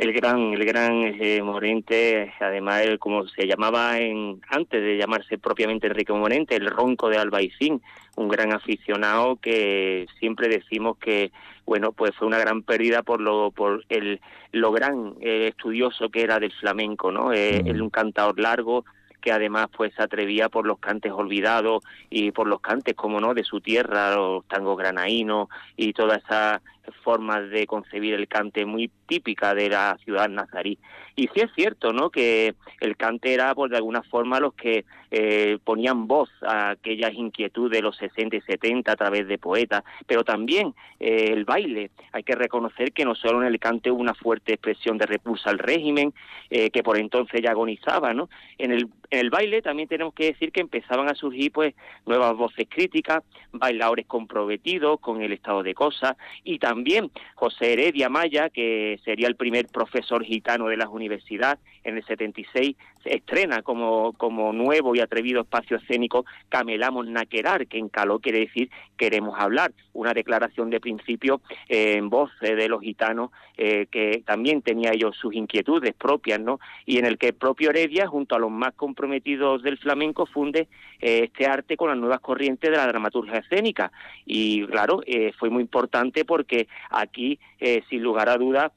El 0.00 0.14
gran, 0.14 0.54
el 0.54 0.64
gran 0.64 1.02
eh, 1.20 1.42
Morente, 1.42 2.32
además, 2.40 2.84
como 2.98 3.28
se 3.28 3.46
llamaba 3.46 3.98
en, 3.98 4.40
antes 4.48 4.80
de 4.80 4.96
llamarse 4.96 5.36
propiamente 5.36 5.88
Enrique 5.88 6.14
Morente, 6.14 6.56
el 6.56 6.70
ronco 6.70 7.10
de 7.10 7.18
Albaicín, 7.18 7.82
un 8.16 8.28
gran 8.28 8.54
aficionado 8.54 9.36
que 9.36 10.06
siempre 10.18 10.48
decimos 10.48 10.96
que, 10.96 11.32
bueno, 11.66 11.92
pues 11.92 12.12
fue 12.16 12.26
una 12.26 12.38
gran 12.38 12.62
pérdida 12.62 13.02
por 13.02 13.20
lo, 13.20 13.50
por 13.50 13.84
el, 13.90 14.22
lo 14.52 14.72
gran 14.72 15.16
eh, 15.20 15.48
estudioso 15.48 16.08
que 16.08 16.22
era 16.22 16.40
del 16.40 16.52
flamenco, 16.52 17.12
¿no? 17.12 17.34
Eh, 17.34 17.62
mm. 17.62 17.82
un 17.82 17.90
cantador 17.90 18.40
largo, 18.40 18.86
que 19.20 19.32
además 19.32 19.68
pues 19.76 19.92
se 19.94 20.02
atrevía 20.02 20.48
por 20.48 20.66
los 20.66 20.78
cantes 20.78 21.12
olvidados 21.12 21.84
y 22.08 22.30
por 22.32 22.46
los 22.46 22.62
cantes, 22.62 22.94
como 22.94 23.20
no, 23.20 23.34
de 23.34 23.44
su 23.44 23.60
tierra, 23.60 24.14
los 24.14 24.46
tangos 24.46 24.78
granaínos 24.78 25.48
y 25.76 25.92
todas 25.92 26.22
esas 26.24 26.62
formas 27.02 27.50
de 27.50 27.66
concebir 27.66 28.14
el 28.14 28.28
cante 28.28 28.64
muy 28.64 28.90
típica 29.06 29.54
de 29.54 29.68
la 29.68 29.96
ciudad 30.04 30.28
nazarí. 30.28 30.78
Y 31.16 31.28
sí 31.28 31.40
es 31.40 31.50
cierto, 31.54 31.92
¿no?, 31.92 32.10
que 32.10 32.54
el 32.80 32.96
cante 32.96 33.34
era, 33.34 33.54
pues, 33.54 33.70
de 33.70 33.76
alguna 33.76 34.02
forma 34.02 34.40
los 34.40 34.54
que 34.54 34.84
eh, 35.10 35.58
ponían 35.64 36.06
voz 36.06 36.30
a 36.42 36.70
aquellas 36.70 37.12
inquietudes 37.12 37.72
de 37.72 37.82
los 37.82 37.96
60 37.96 38.36
y 38.36 38.40
70 38.40 38.92
a 38.92 38.96
través 38.96 39.26
de 39.26 39.38
poetas, 39.38 39.82
pero 40.06 40.24
también 40.24 40.74
eh, 40.98 41.26
el 41.32 41.44
baile. 41.44 41.90
Hay 42.12 42.22
que 42.22 42.34
reconocer 42.34 42.92
que 42.92 43.04
no 43.04 43.14
solo 43.14 43.40
en 43.40 43.48
el 43.48 43.58
cante 43.58 43.90
hubo 43.90 44.00
una 44.00 44.14
fuerte 44.14 44.54
expresión 44.54 44.98
de 44.98 45.06
repulsa 45.06 45.50
al 45.50 45.58
régimen, 45.58 46.14
eh, 46.48 46.70
que 46.70 46.82
por 46.82 46.96
entonces 46.96 47.42
ya 47.42 47.50
agonizaba, 47.50 48.14
¿no? 48.14 48.30
En 48.56 48.70
el, 48.70 48.88
en 49.10 49.20
el 49.20 49.30
baile 49.30 49.62
también 49.62 49.88
tenemos 49.88 50.14
que 50.14 50.26
decir 50.26 50.52
que 50.52 50.60
empezaban 50.60 51.08
a 51.08 51.14
surgir, 51.14 51.52
pues, 51.52 51.74
nuevas 52.06 52.36
voces 52.36 52.66
críticas, 52.68 53.22
bailadores 53.52 54.06
comprometidos 54.06 55.00
con 55.00 55.20
el 55.22 55.32
estado 55.32 55.62
de 55.62 55.74
cosas, 55.74 56.16
y 56.44 56.58
también 56.58 56.69
José 57.34 57.72
Heredia 57.72 58.08
Maya, 58.08 58.50
que 58.50 59.00
sería 59.04 59.28
el 59.28 59.36
primer 59.36 59.66
profesor 59.66 60.24
gitano 60.24 60.68
de 60.68 60.76
las 60.76 60.88
universidades, 60.88 61.58
en 61.84 61.96
el 61.96 62.04
76 62.04 62.76
se 63.02 63.16
estrena 63.16 63.62
como, 63.62 64.12
como 64.14 64.52
nuevo 64.52 64.94
y 64.94 65.00
atrevido 65.00 65.42
espacio 65.42 65.78
escénico 65.78 66.24
Camelamos 66.48 67.06
Naquerar, 67.06 67.66
que 67.66 67.78
en 67.78 67.88
caló 67.88 68.18
quiere 68.18 68.40
decir 68.40 68.70
queremos 68.96 69.38
hablar, 69.38 69.72
una 69.94 70.12
declaración 70.12 70.68
de 70.70 70.78
principio 70.78 71.40
eh, 71.68 71.94
en 71.96 72.10
voz 72.10 72.30
de 72.40 72.68
los 72.68 72.82
gitanos 72.82 73.30
eh, 73.56 73.86
que 73.90 74.22
también 74.26 74.62
tenía 74.62 74.92
ellos 74.92 75.16
sus 75.16 75.34
inquietudes 75.34 75.94
propias, 75.94 76.40
¿no? 76.40 76.60
Y 76.86 76.98
en 76.98 77.06
el 77.06 77.18
que 77.18 77.28
el 77.28 77.34
propio 77.34 77.70
Heredia, 77.70 78.06
junto 78.06 78.34
a 78.34 78.38
los 78.38 78.50
más 78.50 78.74
comprometidos 78.74 79.62
del 79.62 79.78
flamenco, 79.78 80.26
funde 80.26 80.68
eh, 81.00 81.24
este 81.24 81.46
arte 81.46 81.76
con 81.76 81.88
las 81.88 81.98
nuevas 81.98 82.20
corrientes 82.20 82.70
de 82.70 82.76
la 82.76 82.86
dramaturgia 82.86 83.38
escénica. 83.38 83.90
Y 84.24 84.66
claro, 84.66 85.00
fue 85.38 85.50
muy 85.50 85.62
importante 85.62 86.24
porque 86.24 86.68
aquí, 86.90 87.38
sin 87.88 88.02
lugar 88.02 88.28
a 88.28 88.36
dudas, 88.36 88.72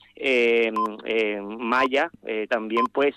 Maya 1.42 2.10
también 2.50 2.86
pues 2.94 3.16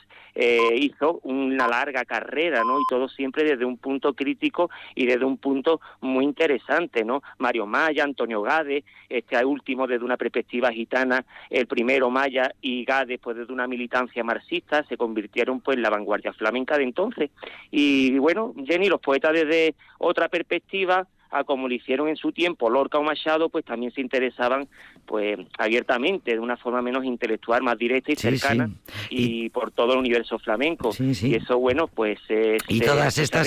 hizo 0.75 1.21
una 1.23 1.67
larga 1.67 2.05
carrera, 2.05 2.63
¿no? 2.63 2.79
Y 2.79 2.85
todo 2.91 3.09
siempre 3.09 3.43
desde 3.45 3.65
un 3.65 3.79
punto 3.79 4.13
crítico 4.13 4.69
y 4.95 5.07
desde 5.07 5.25
un 5.25 5.39
punto 5.39 5.81
muy 6.01 6.25
interesante, 6.25 7.05
¿no? 7.05 7.23
Mario 7.39 7.67
Maya, 7.67 8.05
Antonio 8.05 8.43
Gade, 8.43 8.85
este 9.09 9.43
último 9.45 9.87
desde 9.87 10.05
una 10.05 10.17
perspectiva 10.17 10.71
gitana, 10.73 11.25
el 11.49 11.67
primero 11.67 12.11
Maya 12.11 12.53
y 12.61 12.85
Gade 12.85 13.19
pues 13.19 13.37
desde 13.37 13.53
una 13.53 13.67
militancia 13.67 14.25
marxista, 14.25 14.85
se 14.85 14.97
convirtieron 14.97 15.61
pues 15.61 15.77
en 15.77 15.83
la 15.83 15.91
vanguardia 15.91 16.33
flamenca 16.33 16.77
de 16.77 16.85
entonces. 16.85 17.31
Y 17.71 18.19
bueno, 18.19 18.55
Jenny, 18.65 18.89
los 18.89 19.01
poetas 19.01 19.33
desde 19.33 19.75
otra 19.99 20.29
perspectiva, 20.29 21.07
a 21.31 21.45
como 21.45 21.69
lo 21.69 21.75
hicieron 21.75 22.09
en 22.09 22.17
su 22.17 22.33
tiempo 22.33 22.71
Lorca 22.71 22.99
o 22.99 23.03
Machado, 23.03 23.49
pues 23.49 23.65
también 23.65 23.93
se 23.93 24.01
interesaban 24.01 24.69
pues 25.07 25.39
abiertamente, 25.59 26.33
de 26.33 26.41
una 26.41 26.57
forma 26.57 26.83
menos 26.83 27.05
intelectual, 27.05 27.63
más 27.63 27.79
directa 27.79 28.13
y 28.13 28.17
cercana, 28.17 28.71
Y, 29.09 29.51
por 29.51 29.71
todo 29.71 29.93
el 29.93 29.99
universo 30.01 30.39
flamenco. 30.39 30.91
y 30.99 31.35
eso, 31.35 31.59
bueno, 31.59 31.87
pues 31.87 32.19
eh, 32.29 32.59
y 32.69 32.81
todas 32.81 33.19
estas 33.19 33.47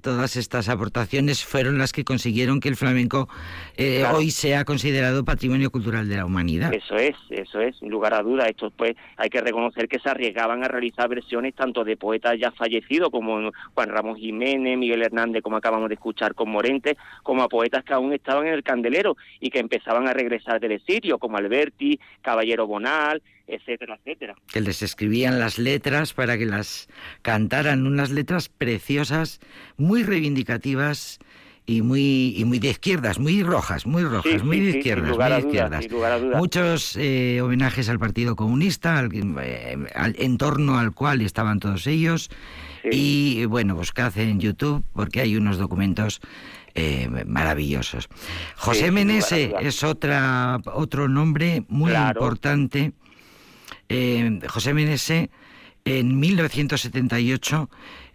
todas 0.00 0.36
estas 0.36 0.68
aportaciones 0.68 1.44
fueron 1.44 1.78
las 1.78 1.92
que 1.92 2.04
consiguieron 2.04 2.60
que 2.60 2.68
el 2.68 2.76
flamenco 2.76 3.28
eh, 3.76 4.04
hoy 4.12 4.30
sea 4.30 4.64
considerado 4.64 5.24
patrimonio 5.24 5.70
cultural 5.70 6.08
de 6.08 6.16
la 6.16 6.24
humanidad. 6.24 6.72
Eso 6.72 6.96
es, 6.96 7.16
eso 7.30 7.60
es, 7.60 7.76
sin 7.78 7.90
lugar 7.90 8.14
a 8.14 8.22
dudas. 8.22 8.48
Esto 8.48 8.70
pues 8.70 8.94
hay 9.16 9.28
que 9.28 9.40
reconocer 9.40 9.88
que 9.88 9.98
se 9.98 10.08
arriesgaban 10.08 10.64
a 10.64 10.68
realizar 10.68 11.08
versiones 11.08 11.54
tanto 11.54 11.84
de 11.84 11.96
poetas 11.96 12.38
ya 12.38 12.52
fallecidos 12.52 13.10
como 13.10 13.50
Juan 13.74 13.88
Ramón 13.88 14.16
Jiménez, 14.16 14.78
Miguel 14.78 15.02
Hernández, 15.02 15.42
como 15.42 15.56
acabamos 15.56 15.88
de 15.88 15.94
escuchar 15.94 16.34
con 16.34 16.50
Morente, 16.50 16.96
como 17.22 17.42
a 17.42 17.48
poetas 17.48 17.84
que 17.84 17.92
aún 17.92 18.12
estaban 18.12 18.46
en 18.46 18.54
el 18.54 18.62
candelero 18.62 19.16
y 19.40 19.50
que 19.50 19.58
empezaban 19.58 20.08
a 20.08 20.12
regresar 20.12 20.60
del 20.60 20.72
exilio, 20.72 21.18
como 21.18 21.36
Alberti, 21.36 21.98
Caballero 22.20 22.66
Bonal, 22.66 23.22
etcétera, 23.46 23.98
etcétera. 23.98 24.34
Que 24.52 24.60
les 24.60 24.82
escribían 24.82 25.38
las 25.38 25.58
letras 25.58 26.12
para 26.12 26.38
que 26.38 26.46
las 26.46 26.88
cantaran, 27.22 27.86
unas 27.86 28.10
letras 28.10 28.48
preciosas, 28.48 29.40
muy 29.76 30.02
reivindicativas 30.02 31.18
y 31.66 31.82
muy 31.82 32.34
y 32.36 32.44
muy 32.44 32.58
de 32.58 32.70
izquierdas, 32.70 33.18
muy 33.18 33.42
rojas, 33.42 33.86
muy 33.86 34.02
rojas, 34.02 34.42
muy 34.42 34.60
de 34.60 34.78
izquierdas, 34.78 35.16
muy 35.16 35.30
de 35.30 35.38
izquierdas. 35.38 35.86
Muchos 36.34 36.96
eh, 36.96 37.40
homenajes 37.42 37.88
al 37.88 37.98
Partido 37.98 38.36
Comunista, 38.36 38.98
al, 38.98 39.10
eh, 39.12 39.76
al, 39.94 40.16
en 40.18 40.38
torno 40.38 40.78
al 40.78 40.92
cual 40.92 41.20
estaban 41.20 41.60
todos 41.60 41.86
ellos. 41.86 42.30
Y 42.90 43.44
bueno, 43.44 43.76
buscad 43.76 44.16
en 44.18 44.40
YouTube 44.40 44.84
porque 44.92 45.20
hay 45.20 45.36
unos 45.36 45.56
documentos 45.56 46.20
eh, 46.74 47.08
maravillosos. 47.26 48.08
José 48.56 48.90
Menese 48.90 49.54
es 49.60 49.84
otra, 49.84 50.58
otro 50.64 51.06
nombre 51.06 51.64
muy 51.68 51.92
importante. 51.92 52.92
Eh, 53.90 54.40
José 54.48 54.72
Menese 54.72 55.30
en 55.84 56.18
1978 56.18 57.68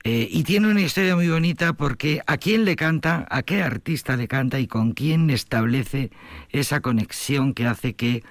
eh, 0.09 0.25
y 0.31 0.43
tiene 0.43 0.69
una 0.69 0.79
historia 0.79 1.17
muy 1.17 1.27
bonita 1.27 1.73
porque 1.73 2.21
a 2.27 2.37
quién 2.37 2.63
le 2.63 2.77
canta, 2.77 3.27
a 3.29 3.43
qué 3.43 3.61
artista 3.61 4.15
le 4.15 4.29
canta 4.29 4.57
y 4.57 4.65
con 4.65 4.93
quién 4.93 5.29
establece 5.29 6.11
esa 6.49 6.79
conexión 6.79 7.53
que 7.53 7.65
hace 7.65 7.93
que 7.93 8.23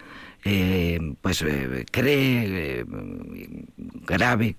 pues 1.21 1.45
cree 1.91 2.85
grave 4.07 4.55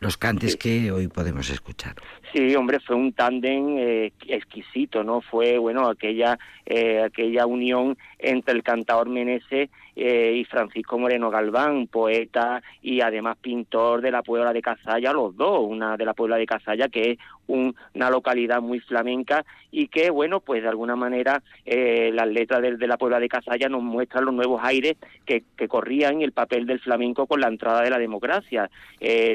los 0.00 0.16
cantes 0.16 0.56
que 0.56 0.92
hoy 0.92 1.08
podemos 1.08 1.48
escuchar. 1.50 1.94
Sí, 2.32 2.54
hombre, 2.54 2.78
fue 2.80 2.96
un 2.96 3.12
tándem 3.12 3.78
eh, 3.78 4.12
exquisito, 4.26 5.02
¿no? 5.02 5.22
Fue, 5.22 5.58
bueno, 5.58 5.88
aquella, 5.88 6.38
eh, 6.66 7.02
aquella 7.02 7.46
unión 7.46 7.96
entre 8.18 8.54
el 8.54 8.62
cantador 8.62 9.08
Menese 9.08 9.70
eh, 10.00 10.32
y 10.36 10.44
Francisco 10.44 10.96
Moreno 10.96 11.28
Galván, 11.28 11.88
poeta 11.88 12.62
y 12.80 13.00
además 13.00 13.36
pintor 13.36 14.00
de 14.00 14.12
la 14.12 14.22
Puebla 14.22 14.52
de 14.52 14.62
Cazalla, 14.62 15.12
los 15.12 15.36
dos, 15.36 15.60
una 15.60 15.96
de 15.96 16.04
la 16.04 16.14
Puebla 16.14 16.36
de 16.36 16.46
Cazalla 16.46 16.88
que 16.88 17.10
es 17.10 17.18
una 17.48 18.10
localidad 18.10 18.60
muy 18.60 18.78
flamenca 18.78 19.44
y 19.72 19.88
que, 19.88 20.10
bueno, 20.10 20.40
pues 20.40 20.62
de 20.62 20.68
alguna 20.68 20.96
manera 20.96 21.42
las 21.64 22.28
letras 22.28 22.62
de, 22.62 22.86
la 22.86 22.98
Puebla 22.98 23.18
de 23.18 23.28
Cazalla 23.28 23.68
nos 23.68 23.82
muestran 23.82 24.26
los 24.26 24.34
nuevos 24.34 24.60
aires 24.62 24.96
que, 25.24 25.42
que 25.56 25.66
corrían 25.66 26.20
el 26.20 26.32
papel 26.32 26.66
del 26.66 26.78
flamenco 26.78 27.26
con 27.26 27.40
la 27.40 27.48
entrada 27.48 27.82
de 27.82 27.90
la 27.90 27.98
democracia. 27.98 28.70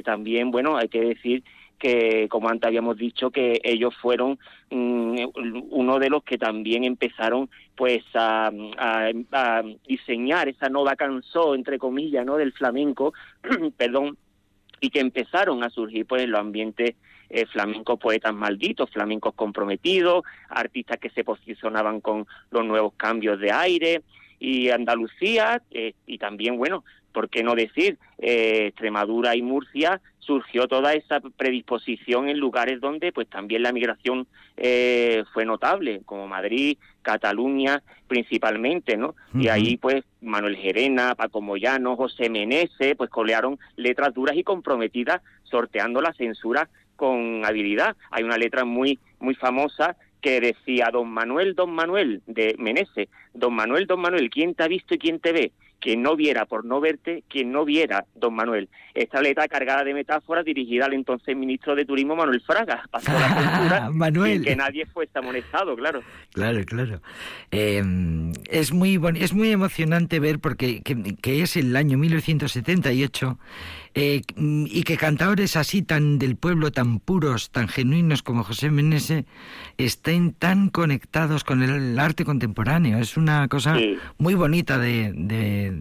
también, 0.05 0.51
bueno, 0.51 0.77
hay 0.77 0.87
que 0.89 1.01
decir 1.01 1.43
que, 1.83 2.29
como 2.29 2.47
antes 2.47 2.65
habíamos 2.65 2.95
dicho, 2.95 3.29
que 3.29 3.59
ellos 3.61 3.93
fueron 4.01 4.39
mm, 4.71 5.17
uno 5.69 5.99
de 5.99 6.09
los 6.09 6.23
que 6.23 6.37
también 6.37 6.85
empezaron 6.85 7.49
pues 7.75 8.05
a, 8.13 8.49
diseñar 9.85 10.47
esa 10.47 10.69
nueva 10.69 10.95
canción, 10.95 11.55
entre 11.55 11.77
comillas, 11.77 12.25
¿no? 12.25 12.37
del 12.37 12.53
flamenco, 12.53 13.13
perdón, 13.75 14.17
y 14.79 14.91
que 14.91 15.01
empezaron 15.01 15.61
a 15.61 15.69
surgir 15.69 16.05
pues 16.05 16.23
en 16.23 16.31
los 16.31 16.39
ambientes 16.39 16.95
eh, 17.29 17.45
flamencos 17.47 17.99
poetas 17.99 18.33
malditos, 18.33 18.89
flamencos 18.89 19.33
comprometidos, 19.33 20.23
artistas 20.47 20.99
que 20.99 21.09
se 21.09 21.25
posicionaban 21.25 21.99
con 21.99 22.25
los 22.49 22.63
nuevos 22.63 22.93
cambios 22.95 23.41
de 23.41 23.51
aire, 23.51 24.03
y 24.39 24.69
Andalucía, 24.69 25.61
eh, 25.71 25.95
y 26.05 26.17
también, 26.17 26.57
bueno, 26.57 26.85
¿por 27.13 27.29
qué 27.29 27.43
no 27.43 27.55
decir? 27.55 27.97
Eh, 28.17 28.67
Extremadura 28.67 29.35
y 29.35 29.41
Murcia 29.41 30.01
surgió 30.19 30.67
toda 30.67 30.93
esa 30.93 31.19
predisposición 31.19 32.29
en 32.29 32.39
lugares 32.39 32.81
donde 32.81 33.11
pues 33.11 33.29
también 33.29 33.63
la 33.63 33.71
migración 33.71 34.27
eh, 34.57 35.23
fue 35.33 35.45
notable, 35.45 36.01
como 36.05 36.27
Madrid, 36.27 36.77
Cataluña 37.01 37.83
principalmente, 38.07 38.97
¿no? 38.97 39.15
Y 39.33 39.47
ahí 39.47 39.77
pues 39.77 40.03
Manuel 40.21 40.55
Gerena, 40.55 41.15
Paco 41.15 41.41
Moyano, 41.41 41.95
José 41.95 42.29
Menese, 42.29 42.95
pues 42.95 43.09
colearon 43.09 43.59
letras 43.75 44.13
duras 44.13 44.35
y 44.37 44.43
comprometidas 44.43 45.21
sorteando 45.43 46.01
la 46.01 46.13
censura 46.13 46.69
con 46.95 47.43
habilidad. 47.45 47.95
Hay 48.11 48.23
una 48.23 48.37
letra 48.37 48.65
muy 48.65 48.99
muy 49.19 49.35
famosa 49.35 49.95
que 50.21 50.39
decía 50.39 50.89
Don 50.91 51.09
Manuel, 51.09 51.53
Don 51.53 51.71
Manuel 51.71 52.21
de 52.25 52.55
Menese, 52.57 53.09
Don 53.33 53.53
Manuel, 53.53 53.87
Don 53.87 53.99
Manuel, 53.99 54.29
¿quién 54.29 54.55
te 54.55 54.63
ha 54.63 54.67
visto 54.67 54.95
y 54.95 54.97
quién 54.97 55.19
te 55.19 55.33
ve? 55.33 55.51
Quien 55.83 56.01
no 56.01 56.15
viera 56.15 56.45
por 56.45 56.63
no 56.63 56.79
verte, 56.79 57.25
quien 57.27 57.51
no 57.51 57.65
viera, 57.65 58.05
don 58.15 58.33
Manuel. 58.33 58.69
Esta 58.93 59.21
letra 59.21 59.49
cargada 59.49 59.83
de 59.83 59.93
metáforas 59.93 60.45
dirigida 60.45 60.85
al 60.85 60.93
entonces 60.93 61.35
ministro 61.35 61.75
de 61.75 61.83
Turismo 61.83 62.15
Manuel 62.15 62.39
Fraga, 62.39 62.85
pasó 62.89 63.11
la 63.11 63.27
censura 63.59 63.89
Manuel. 63.89 64.45
que 64.45 64.55
nadie 64.55 64.85
fuese 64.85 65.19
amonestado, 65.19 65.75
claro. 65.75 66.01
Claro, 66.31 66.63
claro. 66.63 67.01
Em, 67.51 68.31
es 68.49 68.71
muy 68.71 68.97
es 69.15 69.33
muy 69.33 69.51
emocionante 69.51 70.21
ver 70.21 70.39
porque 70.39 70.81
que, 70.81 71.41
es 71.41 71.57
el 71.57 71.75
año 71.75 71.97
1978 71.97 73.37
eh, 73.95 74.21
y 74.37 74.83
que 74.83 74.97
cantadores 74.97 75.57
así 75.57 75.81
tan 75.81 76.17
del 76.17 76.37
pueblo, 76.37 76.71
tan 76.71 76.99
puros, 76.99 77.51
tan 77.51 77.67
genuinos 77.67 78.23
como 78.23 78.43
José 78.43 78.71
Menese 78.71 79.25
estén 79.77 80.31
tan 80.31 80.69
conectados 80.69 81.43
con 81.43 81.61
el 81.61 81.99
arte 81.99 82.23
contemporáneo. 82.23 82.99
Es 82.99 83.17
una 83.17 83.47
cosa 83.49 83.77
muy 84.17 84.33
bonita 84.33 84.77
de 84.77 85.11
de 85.13 85.72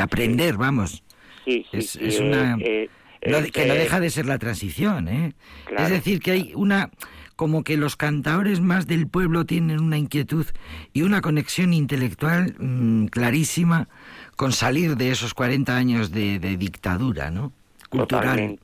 aprender, 0.00 0.56
vamos. 0.56 1.02
Sí, 1.44 1.66
sí, 1.70 1.98
es, 2.00 2.20
una... 2.20 2.56
Eh, 2.60 2.88
eh, 3.20 3.50
que 3.52 3.66
no 3.66 3.74
deja 3.74 4.00
de 4.00 4.10
ser 4.10 4.26
la 4.26 4.38
transición, 4.38 5.08
¿eh? 5.08 5.32
Es 5.76 5.90
decir, 5.90 6.20
que 6.20 6.32
hay 6.32 6.52
una 6.54 6.90
como 7.36 7.64
que 7.64 7.76
los 7.76 7.96
cantadores 7.96 8.60
más 8.60 8.86
del 8.86 9.08
pueblo 9.08 9.44
tienen 9.44 9.80
una 9.80 9.98
inquietud 9.98 10.46
y 10.92 11.02
una 11.02 11.20
conexión 11.20 11.72
intelectual 11.72 12.54
mm, 12.58 13.06
clarísima 13.06 13.88
con 14.36 14.52
salir 14.52 14.96
de 14.96 15.10
esos 15.10 15.34
40 15.34 15.76
años 15.76 16.12
de, 16.12 16.38
dictadura, 16.38 17.30
¿no? 17.30 17.52
Cultural. 17.88 18.58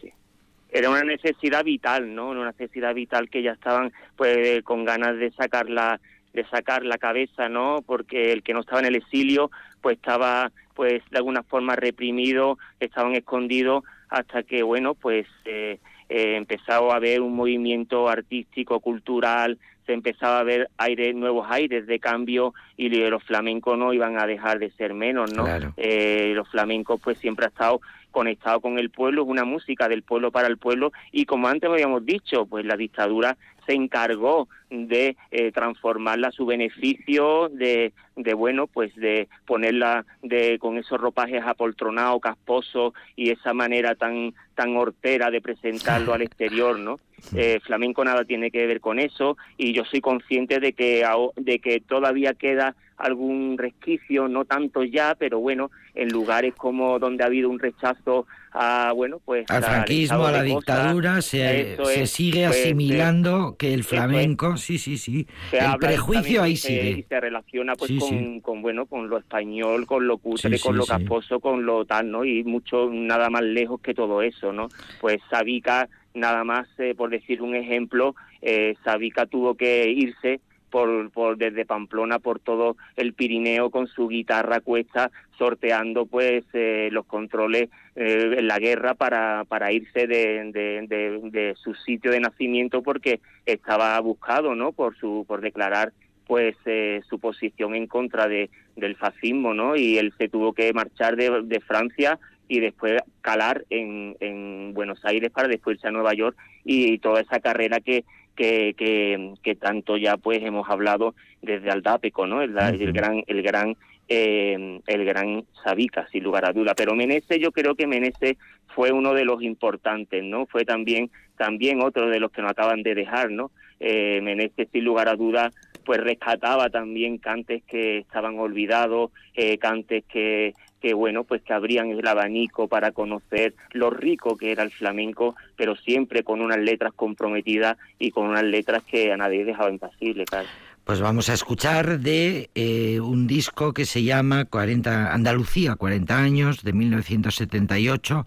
Era 0.72 0.90
una 0.90 1.02
necesidad 1.02 1.64
vital, 1.64 2.14
¿no? 2.14 2.30
Una 2.30 2.46
necesidad 2.46 2.94
vital 2.94 3.28
que 3.28 3.42
ya 3.42 3.52
estaban 3.52 3.92
pues 4.16 4.62
con 4.62 4.84
ganas 4.84 5.16
de 5.18 5.32
sacar 5.32 5.68
la 5.68 6.00
de 6.32 6.44
sacar 6.48 6.84
la 6.84 6.96
cabeza, 6.96 7.48
¿no? 7.48 7.82
Porque 7.84 8.32
el 8.32 8.44
que 8.44 8.54
no 8.54 8.60
estaba 8.60 8.78
en 8.78 8.86
el 8.86 8.94
exilio 8.94 9.50
pues 9.80 9.96
estaba 9.96 10.50
pues 10.74 11.02
de 11.10 11.18
alguna 11.18 11.42
forma 11.42 11.76
reprimido, 11.76 12.58
estaban 12.78 13.14
escondidos 13.14 13.84
hasta 14.08 14.42
que 14.42 14.62
bueno 14.62 14.94
pues 14.94 15.26
eh, 15.44 15.78
eh, 16.08 16.36
empezaba 16.36 16.92
a 16.92 16.96
haber 16.96 17.20
un 17.20 17.34
movimiento 17.36 18.08
artístico, 18.08 18.80
cultural, 18.80 19.58
se 19.86 19.92
empezaba 19.92 20.40
a 20.40 20.44
ver 20.44 20.68
aires, 20.78 21.14
nuevos 21.14 21.46
aires 21.50 21.86
de 21.86 21.98
cambio 21.98 22.54
y 22.76 22.88
los 22.88 23.22
flamencos 23.24 23.78
no 23.78 23.92
iban 23.92 24.18
a 24.18 24.26
dejar 24.26 24.58
de 24.58 24.70
ser 24.72 24.94
menos, 24.94 25.32
¿no? 25.32 25.46
Eh, 25.76 26.32
los 26.34 26.48
flamencos 26.48 27.00
pues 27.02 27.18
siempre 27.18 27.46
ha 27.46 27.48
estado 27.48 27.80
conectado 28.10 28.60
con 28.60 28.78
el 28.78 28.90
pueblo, 28.90 29.22
es 29.22 29.28
una 29.28 29.44
música 29.44 29.88
del 29.88 30.02
pueblo 30.02 30.32
para 30.32 30.48
el 30.48 30.58
pueblo 30.58 30.92
y 31.12 31.26
como 31.26 31.48
antes 31.48 31.70
habíamos 31.70 32.04
dicho, 32.04 32.46
pues 32.46 32.64
la 32.64 32.76
dictadura 32.76 33.36
se 33.70 33.76
encargó 33.76 34.48
de 34.68 35.16
eh, 35.30 35.52
transformarla 35.52 36.28
a 36.28 36.33
su 36.33 36.44
beneficio, 36.44 37.48
de, 37.50 37.92
de 38.16 38.35
bueno, 38.35 38.66
pues 38.66 38.94
de 38.96 39.28
ponerla 39.46 40.04
de 40.22 40.59
con 40.59 40.76
esos 40.76 41.00
ropajes 41.00 41.42
apoltronados, 41.44 42.20
casposos 42.20 42.94
y 43.14 43.30
esa 43.30 43.54
manera 43.54 43.94
tan 43.94 44.35
tan 44.56 44.76
hortera 44.76 45.30
de 45.30 45.40
presentarlo 45.40 46.12
al 46.12 46.22
exterior, 46.22 46.78
¿no? 46.78 46.98
Eh, 47.37 47.61
flamenco 47.62 48.02
nada 48.02 48.24
tiene 48.24 48.50
que 48.50 48.66
ver 48.66 48.80
con 48.80 48.98
eso 48.98 49.37
y 49.59 49.74
yo 49.74 49.85
soy 49.85 50.00
consciente 50.00 50.59
de 50.59 50.72
que 50.72 51.04
de 51.37 51.59
que 51.59 51.78
todavía 51.80 52.33
queda 52.33 52.74
algún 53.00 53.56
resquicio, 53.58 54.28
no 54.28 54.44
tanto 54.44 54.84
ya, 54.84 55.14
pero 55.18 55.40
bueno, 55.40 55.70
en 55.94 56.08
lugares 56.08 56.54
como 56.54 56.98
donde 56.98 57.24
ha 57.24 57.26
habido 57.26 57.48
un 57.48 57.58
rechazo 57.58 58.26
a, 58.52 58.92
bueno, 58.94 59.20
pues... 59.24 59.48
Al 59.50 59.62
franquismo, 59.62 60.26
a 60.26 60.32
la 60.32 60.42
dictadura, 60.42 61.22
se, 61.22 61.76
se 61.84 62.06
sigue 62.06 62.46
pues, 62.46 62.60
asimilando 62.60 63.56
que 63.56 63.72
el 63.72 63.84
flamenco, 63.84 64.56
sí, 64.56 64.78
sí, 64.78 64.98
sí, 64.98 65.26
el 65.52 65.78
prejuicio 65.78 66.42
ahí 66.42 66.56
sigue. 66.56 66.90
Y 66.90 67.02
se 67.04 67.20
relaciona 67.20 67.74
pues 67.74 67.92
con, 67.98 68.40
con, 68.40 68.62
bueno, 68.62 68.86
con 68.86 69.08
lo 69.08 69.18
español, 69.18 69.86
con 69.86 70.06
lo 70.06 70.18
cutre, 70.18 70.58
con 70.58 70.76
lo 70.76 70.84
casposo, 70.84 71.40
con 71.40 71.64
lo 71.64 71.84
tal, 71.84 72.10
¿no? 72.10 72.24
Y 72.24 72.44
mucho, 72.44 72.90
nada 72.90 73.30
más 73.30 73.42
lejos 73.42 73.80
que 73.80 73.94
todo 73.94 74.22
eso, 74.22 74.52
¿no? 74.52 74.68
Pues 75.00 75.20
Sabica, 75.30 75.88
nada 76.12 76.44
más, 76.44 76.68
eh, 76.78 76.94
por 76.94 77.10
decir 77.10 77.40
un 77.40 77.54
ejemplo, 77.54 78.14
eh, 78.42 78.74
Sabica 78.84 79.26
tuvo 79.26 79.54
que 79.54 79.88
irse 79.88 80.40
por, 80.70 81.11
por 81.11 81.37
desde 81.37 81.66
Pamplona 81.66 82.18
por 82.18 82.38
todo 82.38 82.76
el 82.96 83.12
Pirineo 83.12 83.70
con 83.70 83.87
su 83.87 84.09
guitarra 84.09 84.61
cuesta 84.61 85.11
sorteando 85.37 86.06
pues 86.06 86.44
eh, 86.52 86.88
los 86.92 87.06
controles 87.06 87.68
eh, 87.96 88.35
en 88.38 88.46
la 88.46 88.59
guerra 88.59 88.94
para, 88.94 89.44
para 89.44 89.72
irse 89.72 90.06
de, 90.06 90.50
de, 90.52 91.54
su 91.56 91.74
sitio 91.74 92.11
de 92.11 92.20
nacimiento 92.20 92.83
porque 92.83 93.20
estaba 93.46 93.98
buscado 94.00 94.54
no 94.54 94.72
por 94.72 94.96
su 94.96 95.24
por 95.26 95.40
declarar 95.40 95.92
pues 96.26 96.56
eh, 96.66 97.00
su 97.09 97.18
posición 97.18 97.74
en 97.74 97.87
contra 97.87 98.28
de, 98.28 98.50
del 98.76 98.96
fascismo 98.96 99.52
no 99.52 99.76
y 99.76 99.98
él 99.98 100.12
se 100.16 100.28
tuvo 100.28 100.52
que 100.52 100.72
marchar 100.72 101.16
de, 101.16 101.42
de 101.42 101.61
Francia 101.61 102.18
y 102.50 102.58
después 102.58 103.00
calar 103.20 103.64
en, 103.70 104.16
en 104.18 104.74
Buenos 104.74 105.04
Aires 105.04 105.30
para 105.30 105.46
después 105.46 105.76
irse 105.76 105.86
a 105.86 105.92
Nueva 105.92 106.14
York 106.14 106.36
y 106.64 106.98
toda 106.98 107.20
esa 107.20 107.38
carrera 107.38 107.78
que 107.78 108.04
que, 108.34 109.34
que, 109.42 109.54
tanto 109.54 109.98
ya 109.98 110.16
pues 110.16 110.42
hemos 110.42 110.66
hablado 110.70 111.14
desde 111.42 111.70
Aldápeco, 111.70 112.26
¿no? 112.26 112.40
El, 112.40 112.56
el 112.58 112.92
gran, 112.92 113.22
el 113.26 113.42
gran, 113.42 113.76
eh, 114.08 114.80
el 114.86 115.04
gran 115.04 115.44
Sabica, 115.62 116.08
sin 116.10 116.24
lugar 116.24 116.46
a 116.46 116.52
duda. 116.52 116.72
Pero 116.74 116.94
Menese, 116.94 117.38
yo 117.38 117.52
creo 117.52 117.74
que 117.74 117.86
Menese 117.86 118.38
fue 118.74 118.92
uno 118.92 119.12
de 119.12 119.26
los 119.26 119.42
importantes, 119.42 120.24
¿no? 120.24 120.46
Fue 120.46 120.64
también, 120.64 121.10
también 121.36 121.82
otro 121.82 122.08
de 122.08 122.18
los 122.18 122.32
que 122.32 122.40
nos 122.40 122.52
acaban 122.52 122.82
de 122.82 122.94
dejar, 122.94 123.30
¿no? 123.30 123.50
Eh, 123.78 124.20
Menese, 124.22 124.68
sin 124.72 124.84
lugar 124.84 125.10
a 125.10 125.16
duda, 125.16 125.52
pues 125.84 126.00
rescataba 126.00 126.70
también 126.70 127.18
cantes 127.18 127.62
que 127.64 127.98
estaban 127.98 128.38
olvidados, 128.38 129.10
eh, 129.34 129.58
cantes 129.58 130.04
que 130.10 130.54
que 130.80 130.94
bueno, 130.94 131.24
pues 131.24 131.42
que 131.42 131.52
abrían 131.52 131.90
el 131.90 132.06
abanico 132.06 132.68
para 132.68 132.92
conocer 132.92 133.54
lo 133.72 133.90
rico 133.90 134.36
que 134.36 134.52
era 134.52 134.62
el 134.62 134.70
flamenco, 134.70 135.36
pero 135.56 135.76
siempre 135.76 136.24
con 136.24 136.40
unas 136.40 136.58
letras 136.58 136.92
comprometidas 136.94 137.76
y 137.98 138.10
con 138.10 138.26
unas 138.26 138.44
letras 138.44 138.82
que 138.84 139.12
a 139.12 139.16
nadie 139.16 139.44
dejaba 139.44 139.70
impasible, 139.70 140.24
claro. 140.24 140.48
Pues 140.84 141.00
vamos 141.00 141.28
a 141.28 141.34
escuchar 141.34 142.00
de 142.00 142.50
eh, 142.54 142.98
un 143.00 143.26
disco 143.26 143.72
que 143.72 143.84
se 143.84 144.02
llama 144.02 144.46
40, 144.46 145.12
Andalucía, 145.12 145.76
40 145.76 146.18
años, 146.18 146.64
de 146.64 146.72
1978, 146.72 148.26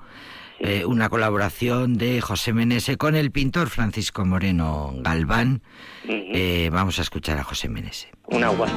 eh, 0.60 0.86
una 0.86 1.10
colaboración 1.10 1.96
de 1.96 2.22
José 2.22 2.54
Menese 2.54 2.96
con 2.96 3.16
el 3.16 3.32
pintor 3.32 3.70
Francisco 3.70 4.24
Moreno 4.24 4.94
Galván. 4.98 5.62
Eh, 6.08 6.70
vamos 6.72 7.00
a 7.00 7.02
escuchar 7.02 7.38
a 7.38 7.44
José 7.44 7.68
Menese. 7.68 8.12
Un 8.28 8.44
agua. 8.46 8.70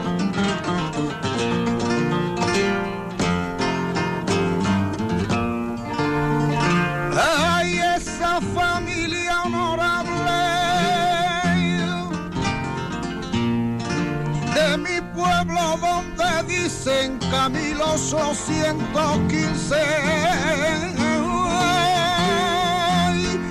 En 16.86 17.18
Camilo 17.18 17.98
115 17.98 19.74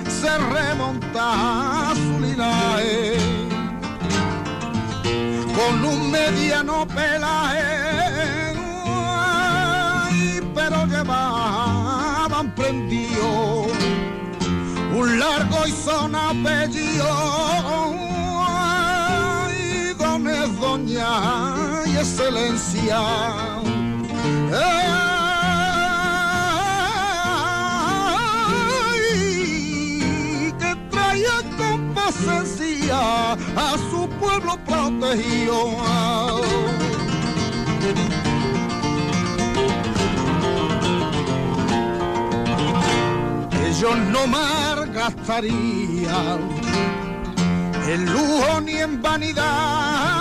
se 0.08 0.38
remonta 0.38 1.90
a 1.90 1.94
su 1.94 2.20
linaje 2.20 3.16
con 5.54 5.84
un 5.84 6.10
mediano 6.10 6.86
pelaje 6.86 8.54
pero 10.54 10.86
llevaban 10.86 12.54
prendido 12.54 13.66
un 14.94 15.18
largo 15.18 15.66
y 15.66 15.72
son 15.72 16.14
apellido 16.14 18.05
doña 20.76 21.84
excelencia. 21.98 23.00
que 30.58 30.70
traía 30.90 31.38
con 31.56 31.94
paciencia 31.94 33.00
a 33.32 33.76
su 33.90 34.06
pueblo 34.20 34.58
protegido. 34.66 35.58
ellos 43.66 43.96
no 44.12 44.22
malgastarían 44.26 46.40
en 47.88 48.04
lujo 48.06 48.60
ni 48.62 48.76
en 48.76 49.02
vanidad 49.02 50.15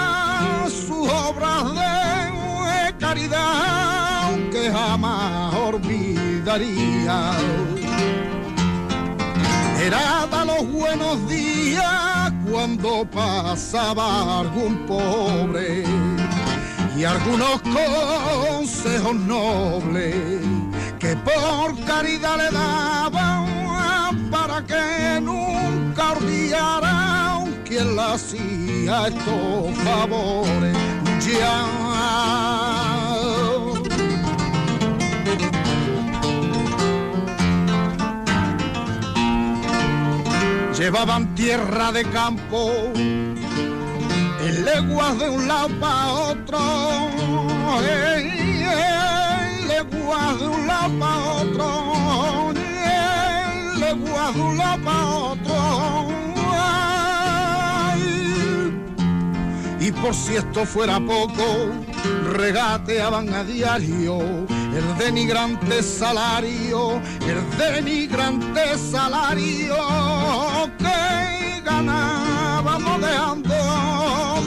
sus 0.88 1.10
obras 1.10 1.64
de 1.74 2.98
caridad 3.00 4.30
que 4.52 4.72
jamás 4.72 5.54
olvidaría. 5.56 7.32
Era 9.82 10.28
da 10.32 10.46
los 10.46 10.72
buenos 10.72 11.28
días 11.28 12.32
cuando 12.50 13.06
pasaba 13.06 14.40
algún 14.40 14.86
pobre 14.86 15.84
y 16.98 17.04
algunos 17.04 17.62
consejos 17.62 19.16
nobles 19.16 20.16
que 21.00 21.16
por 21.18 21.78
caridad 21.86 22.38
le 22.38 22.52
daban 22.52 24.30
para 24.32 24.64
que 24.66 25.20
nunca 25.22 26.12
olvidara 26.14 27.45
quien 27.76 27.96
le 27.96 28.02
hacía 28.02 29.08
estos 29.08 29.78
favores. 29.84 30.78
Ya 31.28 31.66
llevaban 40.78 41.36
tierra 41.36 41.92
de 41.92 42.04
campo 42.12 42.72
en 42.96 44.66
leguas 44.66 45.20
de 45.20 45.30
un 45.30 45.48
lado 45.48 45.70
para 45.80 46.14
otro, 46.14 46.60
en 47.84 49.68
leguas 49.68 50.40
de 50.40 50.48
un 50.48 50.68
lado 50.68 51.00
para 51.00 51.18
otro, 51.42 52.54
en 52.54 53.80
leguas 53.82 54.34
de 54.34 54.42
un 54.42 54.58
lado 54.58 54.84
para 54.84 55.06
otro. 55.06 56.15
Y 59.86 59.92
por 59.92 60.16
si 60.16 60.36
esto 60.36 60.66
fuera 60.66 61.00
poco, 61.00 61.70
regateaban 62.34 63.32
a 63.32 63.44
diario 63.44 64.18
el 64.20 64.98
denigrante 64.98 65.84
salario, 65.84 67.00
el 67.22 67.58
denigrante 67.60 68.80
salario 68.80 69.76
que 70.80 71.62
ganábamos 71.64 73.00
dejando 73.00 73.54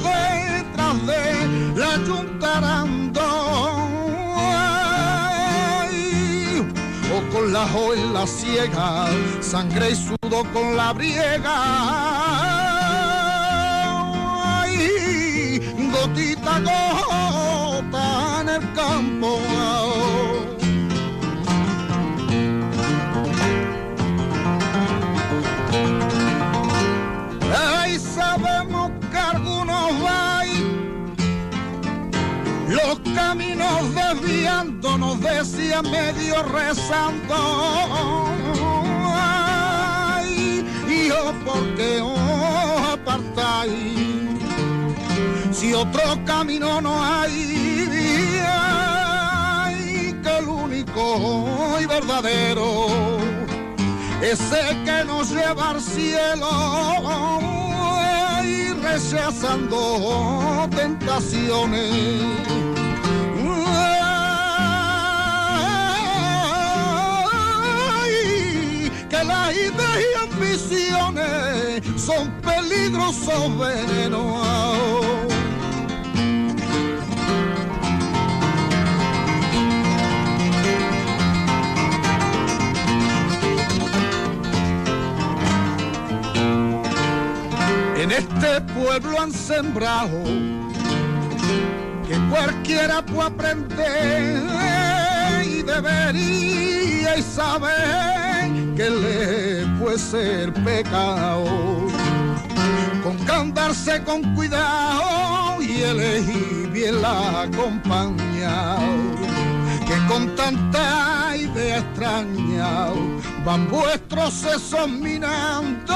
detrás 0.03 1.07
de 1.07 1.73
la 1.77 2.01
juntarando. 2.05 3.21
O 7.15 7.33
con 7.33 7.53
la 7.53 7.65
jo 7.69 7.95
en 7.95 8.13
la 8.13 8.27
ciega, 8.27 9.07
sangre 9.41 9.91
y 9.93 9.95
sudo 9.95 10.43
con 10.53 10.77
la 10.77 10.93
briega. 10.93 12.78
Gotita 16.19 16.61
gota 16.61 18.41
en 18.41 18.49
el 18.49 18.73
campo. 18.75 19.41
Ay, 27.57 27.99
sabemos 27.99 28.91
que 29.11 29.19
algunos 29.19 30.03
van 30.03 30.29
los 32.69 32.99
caminos 33.15 33.95
desviándonos 33.95 35.21
decía 35.21 35.83
medio 35.83 36.43
rezando. 36.43 37.37
Ay, 39.15 40.67
hijo, 40.89 41.33
¿por 41.45 41.75
qué 41.77 42.01
os 42.01 42.89
apartáis? 42.93 44.48
Si 45.53 45.75
otro 45.75 46.03
camino 46.25 46.81
no 46.81 47.03
hay, 47.03 48.45
ay, 48.47 50.15
que 50.23 50.39
el 50.39 50.49
único 50.49 51.79
y 51.81 51.87
verdadero 51.87 52.87
ese 54.23 54.77
que 54.85 55.05
nos 55.05 55.31
lleva 55.31 55.71
al 55.71 55.81
cielo 55.81 56.51
y 58.45 58.73
rechazando 58.73 60.69
tentaciones. 60.75 62.25
Que 69.09 69.25
las 69.25 69.55
ideas 69.55 69.99
y 70.03 70.15
ambiciones 70.25 71.83
son 71.97 72.31
peligrosos 72.43 73.59
venenos. 73.59 75.18
Pueblo 89.01 89.21
han 89.21 89.33
sembrado 89.33 90.25
que 92.07 92.19
cualquiera 92.31 93.05
puede 93.05 93.29
aprender 93.29 94.43
y 95.45 95.63
debería 95.63 97.17
y 97.17 97.23
saber 97.23 98.51
que 98.77 98.91
le 98.91 99.67
puede 99.79 99.99
ser 99.99 100.53
pecado. 100.65 101.45
Con 103.03 103.17
que 103.25 103.33
andarse 103.33 104.03
con 104.03 104.35
cuidado 104.35 105.63
y 105.63 105.83
elegir 105.83 106.71
bien 106.73 107.01
la 107.01 107.49
compañía 107.57 108.77
que 109.87 109.97
con 110.13 110.35
tanta 110.35 111.37
idea 111.37 111.79
extraña 111.79 112.89
van 113.45 113.69
vuestros 113.69 114.35
sesos 114.35 114.89
minando, 114.89 115.95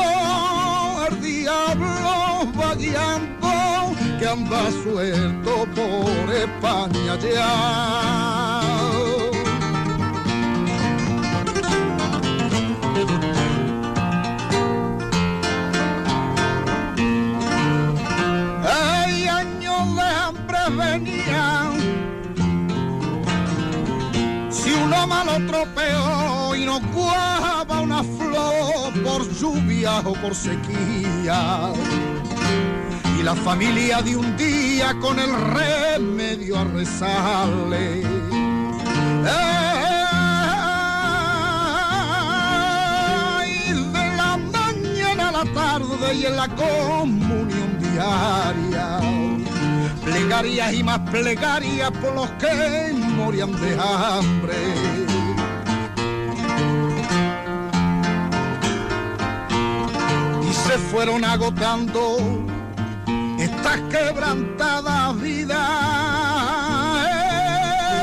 el 1.08 1.20
diablo 1.20 2.52
va 2.58 2.74
guiando, 2.74 3.94
que 4.18 4.26
anda 4.26 4.70
suelto 4.82 5.66
por 5.74 6.34
España 6.34 7.16
ya. 7.18 8.60
Hay 18.64 19.28
años 19.28 19.96
de 19.96 20.02
hambre 20.02 20.58
venían 20.76 21.72
si 24.50 24.72
uno 24.72 25.06
malo 25.06 25.34
tropeó 25.46 26.54
y 26.54 26.64
no 26.64 26.80
flor 26.80 27.61
por 29.02 29.28
lluvia 29.32 30.00
o 30.00 30.12
por 30.14 30.34
sequía. 30.34 31.72
Y 33.18 33.22
la 33.22 33.34
familia 33.34 34.02
de 34.02 34.16
un 34.16 34.36
día 34.36 34.94
con 35.00 35.18
el 35.18 35.32
remedio 35.32 36.58
a 36.58 36.64
rezarle. 36.64 38.02
De 43.92 44.16
la 44.16 44.38
mañana 44.52 45.28
a 45.28 45.32
la 45.32 45.44
tarde 45.52 46.14
y 46.14 46.26
en 46.26 46.36
la 46.36 46.48
comunión 46.48 47.78
diaria 47.80 49.00
plegarias 50.04 50.74
y 50.74 50.82
más 50.82 50.98
plegarias 51.10 51.90
por 51.90 52.14
los 52.14 52.30
que 52.32 52.92
morían 52.92 53.52
de 53.52 53.78
hambre. 53.78 55.11
Fueron 60.78 61.24
agotando 61.24 62.16
estas 63.38 63.80
quebrantadas 63.90 65.20
vidas, 65.20 65.58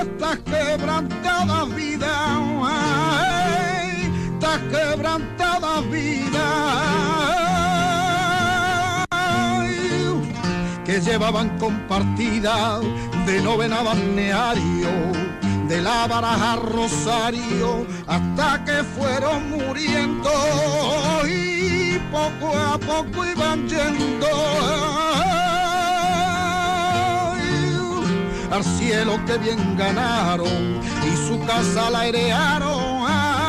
estas 0.02 0.40
quebrantadas 0.40 1.76
vidas, 1.76 2.40
estas 4.34 4.60
quebrantadas 4.72 5.90
vidas. 5.90 7.00
que 10.90 11.00
llevaban 11.02 11.50
compartida 11.60 12.80
de 13.28 13.42
novena 13.44 13.84
balneario, 13.84 14.90
de 15.70 15.82
la 15.82 16.08
baraja 16.08 16.56
Rosario 16.56 17.86
hasta 18.08 18.66
que 18.66 18.84
fueron 18.84 19.52
muriendo 19.52 20.32
y 21.28 22.00
poco 22.12 22.58
a 22.58 22.78
poco 22.80 23.24
iban 23.24 23.70
yendo 23.70 24.28
al 28.52 28.64
cielo 28.64 29.24
que 29.28 29.38
bien 29.38 29.78
ganaron 29.78 30.82
y 31.06 31.16
su 31.28 31.40
casa 31.46 31.92
la 31.92 32.00
airearon. 32.00 33.06
Ay, 33.08 33.48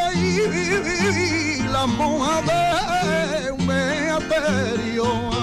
ay, 0.00 1.68
la 1.70 1.86
monja 1.86 2.40
de 2.40 2.64
un. 5.02 5.33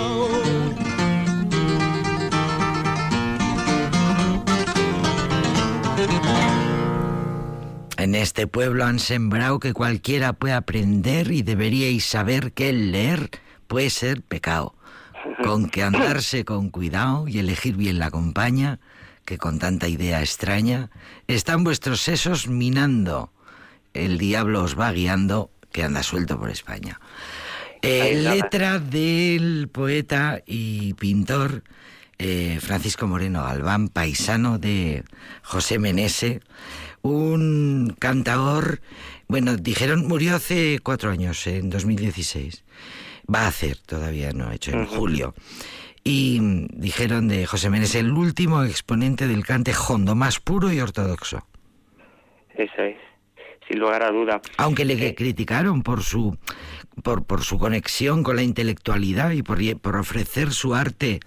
En 8.01 8.15
este 8.15 8.47
pueblo 8.47 8.85
han 8.85 8.97
sembrado 8.97 9.59
que 9.59 9.73
cualquiera 9.73 10.33
puede 10.33 10.55
aprender 10.55 11.31
y 11.31 11.43
deberíais 11.43 12.03
saber 12.03 12.51
que 12.51 12.69
el 12.69 12.91
leer 12.91 13.29
puede 13.67 13.91
ser 13.91 14.23
pecado. 14.23 14.73
Con 15.43 15.69
que 15.69 15.83
andarse 15.83 16.43
con 16.43 16.71
cuidado 16.71 17.27
y 17.27 17.37
elegir 17.37 17.75
bien 17.75 17.99
la 17.99 18.09
compañía, 18.09 18.79
que 19.23 19.37
con 19.37 19.59
tanta 19.59 19.87
idea 19.87 20.19
extraña, 20.21 20.89
están 21.27 21.63
vuestros 21.63 22.01
sesos 22.01 22.47
minando. 22.47 23.31
El 23.93 24.17
diablo 24.17 24.63
os 24.63 24.79
va 24.79 24.91
guiando, 24.91 25.51
que 25.71 25.83
anda 25.83 26.01
suelto 26.01 26.39
por 26.39 26.49
España. 26.49 26.99
Eh, 27.83 28.15
letra 28.15 28.79
del 28.79 29.69
poeta 29.71 30.41
y 30.47 30.95
pintor 30.95 31.61
eh, 32.23 32.59
Francisco 32.61 33.07
Moreno 33.07 33.43
Galván, 33.43 33.89
paisano 33.89 34.59
de 34.59 35.03
José 35.41 35.79
Menese, 35.79 36.41
un 37.01 37.95
cantador, 37.97 38.81
bueno, 39.27 39.57
dijeron, 39.57 40.07
murió 40.07 40.35
hace 40.35 40.77
cuatro 40.83 41.09
años, 41.09 41.47
en 41.47 41.71
2016. 41.71 42.63
Va 43.33 43.45
a 43.45 43.47
hacer, 43.47 43.77
todavía 43.77 44.33
no 44.33 44.49
ha 44.49 44.53
hecho, 44.53 44.69
en 44.69 44.85
julio. 44.85 45.33
Y 46.03 46.67
dijeron 46.73 47.27
de 47.27 47.47
José 47.47 47.71
Menese, 47.71 47.97
el 47.97 48.11
último 48.11 48.63
exponente 48.63 49.27
del 49.27 49.43
cante 49.43 49.73
hondo, 49.73 50.13
más 50.13 50.39
puro 50.39 50.71
y 50.71 50.79
ortodoxo. 50.79 51.47
Eso 52.53 52.83
es, 52.83 52.97
sin 53.67 53.79
lugar 53.79 54.03
a 54.03 54.11
duda. 54.11 54.41
Aunque 54.57 54.85
le 54.85 55.07
eh, 55.07 55.15
criticaron 55.15 55.81
por 55.81 56.03
su, 56.03 56.37
por, 57.01 57.25
por 57.25 57.41
su 57.43 57.57
conexión 57.57 58.23
con 58.23 58.35
la 58.35 58.43
intelectualidad 58.43 59.31
y 59.31 59.43
por, 59.43 59.59
por 59.79 59.95
ofrecer 59.95 60.51
su 60.51 60.75
arte 60.75 61.19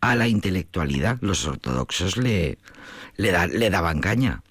a 0.00 0.14
la 0.16 0.28
intelectualidad, 0.28 1.18
los 1.20 1.46
ortodoxos 1.46 2.16
le, 2.16 2.58
le, 3.16 3.48
le 3.48 3.70
daban 3.70 4.00
caña. 4.00 4.42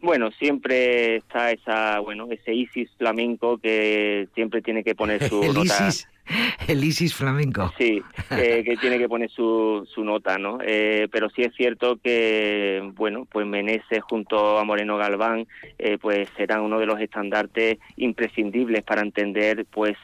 Bueno, 0.00 0.30
siempre 0.32 1.16
está 1.16 1.50
esa, 1.50 1.98
bueno, 2.00 2.28
ese 2.30 2.52
ISIS 2.52 2.90
flamenco 2.98 3.56
que 3.56 4.28
siempre 4.34 4.60
tiene 4.60 4.84
que 4.84 4.94
poner 4.94 5.26
su 5.28 5.52
nota. 5.52 5.88
El 6.68 6.82
ISIS 6.82 7.14
flamenco. 7.14 7.72
Sí, 7.78 8.02
eh, 8.30 8.62
que 8.64 8.76
tiene 8.76 8.98
que 8.98 9.08
poner 9.08 9.30
su, 9.30 9.86
su 9.92 10.04
nota, 10.04 10.38
¿no? 10.38 10.58
Eh, 10.62 11.08
pero 11.10 11.28
sí 11.30 11.42
es 11.42 11.54
cierto 11.54 11.98
que, 12.02 12.90
bueno, 12.94 13.26
pues 13.30 13.46
Meneses 13.46 14.02
junto 14.02 14.58
a 14.58 14.64
Moreno 14.64 14.96
Galván, 14.96 15.46
eh, 15.78 15.98
pues 16.00 16.28
serán 16.36 16.62
uno 16.62 16.78
de 16.78 16.86
los 16.86 17.00
estandartes 17.00 17.78
imprescindibles 17.96 18.82
para 18.82 19.02
entender, 19.02 19.66
pues, 19.70 19.96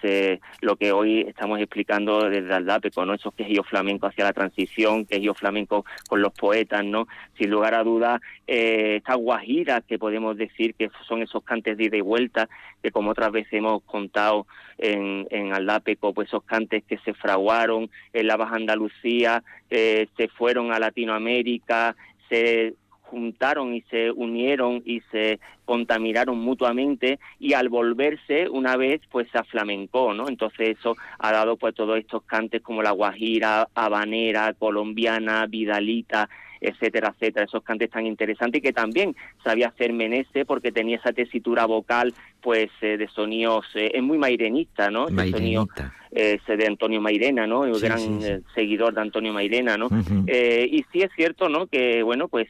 lo 0.60 0.76
que 0.76 0.92
hoy 0.92 1.22
estamos 1.22 1.60
explicando 1.60 2.28
desde 2.28 2.52
Aldapeco, 2.52 3.04
¿no? 3.04 3.14
Esos 3.14 3.34
quejíos 3.34 3.66
flamencos 3.66 4.10
hacia 4.10 4.24
la 4.24 4.32
transición, 4.32 5.06
quejíos 5.06 5.38
flamencos 5.38 5.84
con 6.08 6.22
los 6.22 6.32
poetas, 6.32 6.84
¿no? 6.84 7.06
Sin 7.38 7.50
lugar 7.50 7.74
a 7.74 7.82
dudas, 7.82 8.20
estas 8.46 9.16
guajiras 9.16 9.82
que 9.86 9.98
podemos 9.98 10.36
decir 10.36 10.74
que 10.74 10.90
son 11.06 11.22
esos 11.22 11.42
cantes 11.44 11.76
de 11.76 11.84
ida 11.84 11.96
y 11.96 12.02
vuelta, 12.02 12.48
que 12.82 12.90
como 12.90 13.10
otras 13.10 13.32
veces 13.32 13.52
hemos 13.52 13.82
contado 13.82 14.46
en, 14.78 15.26
en 15.30 15.52
Aldapeco, 15.52 16.09
pues 16.12 16.28
esos 16.28 16.44
cantes 16.44 16.84
que 16.84 16.98
se 16.98 17.14
fraguaron 17.14 17.90
en 18.12 18.26
la 18.26 18.36
Baja 18.36 18.56
Andalucía, 18.56 19.42
eh, 19.70 20.08
se 20.16 20.28
fueron 20.28 20.72
a 20.72 20.78
Latinoamérica, 20.78 21.96
se 22.28 22.74
juntaron 23.02 23.74
y 23.74 23.82
se 23.90 24.10
unieron 24.12 24.82
y 24.84 25.00
se 25.10 25.40
contaminaron 25.64 26.38
mutuamente 26.38 27.18
y 27.38 27.54
al 27.54 27.68
volverse 27.68 28.48
una 28.48 28.76
vez 28.76 29.00
pues 29.10 29.28
se 29.30 29.38
aflamencó, 29.38 30.14
¿no? 30.14 30.28
Entonces 30.28 30.78
eso 30.78 30.96
ha 31.18 31.32
dado 31.32 31.56
pues 31.56 31.74
todos 31.74 31.98
estos 31.98 32.22
cantes 32.22 32.62
como 32.62 32.82
la 32.82 32.92
guajira, 32.92 33.68
habanera, 33.74 34.54
colombiana, 34.54 35.46
vidalita, 35.46 36.28
etcétera, 36.60 37.14
etcétera, 37.14 37.46
esos 37.46 37.62
cantes 37.62 37.90
tan 37.90 38.06
interesantes 38.06 38.58
y 38.58 38.62
que 38.62 38.72
también 38.72 39.16
sabía 39.42 39.68
hacer 39.68 39.92
Menese 39.92 40.44
porque 40.44 40.72
tenía 40.72 40.96
esa 40.96 41.12
tesitura 41.12 41.64
vocal 41.66 42.14
pues 42.40 42.70
eh, 42.80 42.96
de 42.96 43.08
sonidos, 43.08 43.66
eh, 43.74 43.92
es 43.94 44.02
muy 44.02 44.18
mairenista, 44.18 44.90
¿no? 44.90 45.08
Mairenista. 45.08 45.94
Eh, 46.12 46.40
de 46.46 46.66
Antonio 46.66 47.00
Mairena, 47.00 47.46
¿no? 47.46 47.60
Un 47.60 47.80
gran 47.80 48.42
seguidor 48.54 48.94
de 48.94 49.00
Antonio 49.00 49.32
Mairena, 49.32 49.76
¿no? 49.76 49.88
y 50.26 50.84
sí 50.92 51.02
es 51.02 51.10
cierto, 51.14 51.48
¿no? 51.48 51.68
Que, 51.68 52.02
bueno, 52.02 52.26
pues 52.26 52.48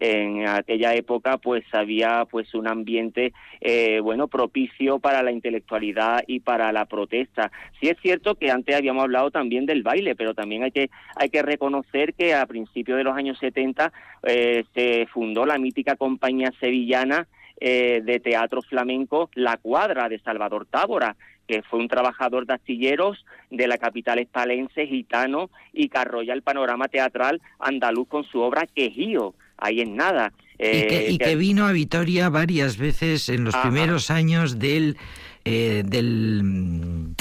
en 0.00 0.48
aquella 0.48 0.94
época 0.94 1.38
pues 1.38 1.62
había 1.72 2.24
pues 2.24 2.54
un 2.54 2.66
ambiente 2.66 3.32
bueno 4.02 4.28
propicio 4.28 4.98
para 4.98 5.22
la 5.22 5.30
intelectualidad 5.30 6.24
y 6.26 6.40
para 6.40 6.72
la 6.72 6.86
protesta 6.86 7.52
sí 7.78 7.88
es 7.88 7.98
cierto 8.00 8.34
que 8.34 8.50
antes 8.50 8.74
habíamos 8.74 9.04
hablado 9.04 9.30
también 9.30 9.66
del 9.66 9.82
baile 9.82 10.16
pero 10.16 10.34
también 10.34 10.62
hay 10.62 10.70
que 10.70 10.90
hay 11.16 11.28
que 11.28 11.42
reconocer 11.42 12.14
que 12.14 12.34
a 12.34 12.46
principios 12.46 12.96
de 12.96 13.04
los 13.04 13.16
años 13.16 13.38
70 13.38 13.92
se 14.22 15.06
fundó 15.12 15.44
la 15.44 15.58
mítica 15.58 15.96
compañía 15.96 16.50
sevillana 16.58 17.28
eh, 17.62 18.00
de 18.02 18.20
teatro 18.20 18.62
flamenco 18.62 19.28
La 19.34 19.58
Cuadra 19.58 20.08
de 20.08 20.18
Salvador 20.20 20.64
Tábora, 20.64 21.16
que 21.46 21.60
fue 21.60 21.78
un 21.78 21.88
trabajador 21.88 22.46
de 22.46 22.54
astilleros 22.54 23.26
de 23.50 23.68
la 23.68 23.76
capital 23.76 24.18
espalense, 24.18 24.86
gitano, 24.86 25.50
y 25.74 25.90
que 25.90 25.98
arrolla 25.98 26.32
el 26.32 26.40
panorama 26.40 26.88
teatral 26.88 27.42
andaluz 27.58 28.08
con 28.08 28.24
su 28.24 28.40
obra 28.40 28.66
Quejío. 28.66 29.34
Ahí 29.60 29.80
en 29.80 29.96
nada. 29.96 30.32
y, 30.58 31.18
que, 31.18 31.32
eh, 31.32 31.36
vino 31.36 31.66
a 31.66 31.72
Vitoria 31.72 32.28
varias 32.28 32.76
veces 32.76 33.28
en 33.28 33.44
los 33.44 33.56
primeros 33.56 34.10
años 34.10 34.58
del, 34.58 34.96
eh, 35.44 35.82
del 35.84 36.42
mm, 36.42 37.14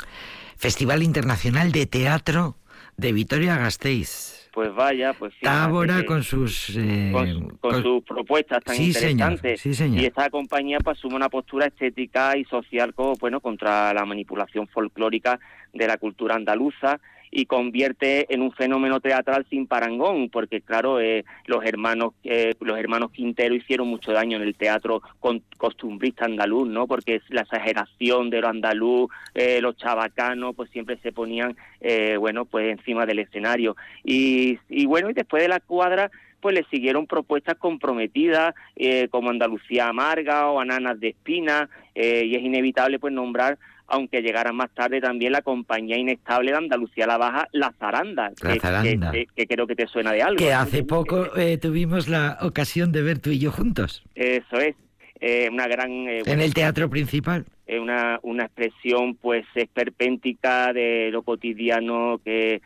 Festival 0.57 1.03
Internacional 1.03 1.71
de 1.71 1.85
Teatro 1.85 2.55
de 2.97 3.13
Vitoria 3.13 3.57
Gasteiz. 3.57 4.49
Pues 4.51 4.73
vaya, 4.73 5.13
pues 5.13 5.31
sí. 5.33 5.41
Tábora 5.41 6.03
con 6.05 6.23
sus... 6.23 6.75
Eh, 6.75 7.11
con, 7.61 7.83
sus 7.83 8.03
propuestas 8.03 8.63
tan 8.63 8.81
interesantes. 8.81 9.65
Y 9.65 10.05
esta 10.05 10.29
compañía 10.29 10.79
pues 10.83 10.97
asume 10.97 11.15
una 11.15 11.29
postura 11.29 11.67
estética 11.67 12.35
y 12.35 12.43
social 12.45 12.93
como, 12.93 13.13
bueno, 13.15 13.39
contra 13.39 13.93
la 13.93 14.05
manipulación 14.05 14.67
folclórica 14.67 15.39
de 15.73 15.87
la 15.87 15.97
cultura 15.97 16.35
andaluza 16.35 16.99
y 17.31 17.45
convierte 17.45 18.33
en 18.33 18.41
un 18.41 18.51
fenómeno 18.51 18.99
teatral 18.99 19.45
sin 19.49 19.67
parangón, 19.67 20.29
porque 20.29 20.61
claro, 20.61 20.99
eh, 20.99 21.25
los 21.45 21.63
hermanos 21.63 22.13
eh, 22.23 22.55
los 22.59 22.77
hermanos 22.77 23.11
Quintero 23.11 23.55
hicieron 23.55 23.87
mucho 23.87 24.11
daño 24.11 24.37
en 24.37 24.43
el 24.43 24.55
teatro 24.55 25.01
costumbrista 25.57 26.25
andaluz, 26.25 26.67
¿no? 26.67 26.87
Porque 26.87 27.21
la 27.29 27.41
exageración 27.41 28.29
de 28.29 28.41
lo 28.41 28.47
andaluz, 28.47 29.09
eh, 29.35 29.61
los 29.61 29.77
chabacanos, 29.77 30.55
pues 30.55 30.69
siempre 30.71 30.97
se 30.97 31.11
ponían, 31.11 31.55
bueno, 32.19 32.45
pues 32.45 32.69
encima 32.69 33.05
del 33.05 33.19
escenario. 33.19 33.75
Y, 34.03 34.59
y 34.69 34.85
bueno, 34.85 35.09
y 35.09 35.13
después 35.13 35.43
de 35.43 35.49
la 35.49 35.59
cuadra 35.59 36.11
pues 36.41 36.55
le 36.55 36.63
siguieron 36.65 37.05
propuestas 37.05 37.55
comprometidas 37.55 38.55
como 39.09 39.29
Andalucía 39.29 39.89
Amarga 39.89 40.47
o 40.47 40.59
Ananas 40.61 40.99
de 40.99 41.09
Espina 41.09 41.69
y 41.95 42.35
es 42.35 42.41
inevitable 42.41 42.97
pues 42.97 43.13
nombrar 43.13 43.57
aunque 43.89 44.21
llegara 44.21 44.51
más 44.51 44.69
tarde 44.71 45.01
también 45.01 45.31
la 45.31 45.41
compañía 45.41 45.97
inestable 45.97 46.51
de 46.51 46.57
Andalucía 46.57 47.07
la 47.07 47.17
Baja, 47.17 47.47
La 47.51 47.73
Zaranda, 47.79 48.31
que, 48.35 49.47
creo 49.47 49.67
que 49.67 49.75
te 49.75 49.87
suena 49.87 50.11
de 50.11 50.21
algo. 50.21 50.37
Que 50.37 50.53
hace 50.53 50.83
poco 50.83 51.35
eh, 51.37 51.57
tuvimos 51.57 52.07
la 52.07 52.37
ocasión 52.41 52.91
de 52.91 53.01
ver 53.01 53.19
tú 53.19 53.31
y 53.31 53.39
yo 53.39 53.51
juntos. 53.51 54.03
Eso 54.15 54.57
es, 54.57 54.75
eh, 55.19 55.49
una 55.51 55.67
gran... 55.67 55.91
Eh, 56.07 56.21
en 56.25 56.41
el 56.41 56.53
teatro 56.53 56.89
principal. 56.89 57.45
una, 57.67 58.19
una 58.23 58.45
expresión 58.45 59.15
pues 59.15 59.45
esperpéntica 59.55 60.73
de 60.73 61.09
lo 61.11 61.23
cotidiano 61.23 62.19
que 62.23 62.61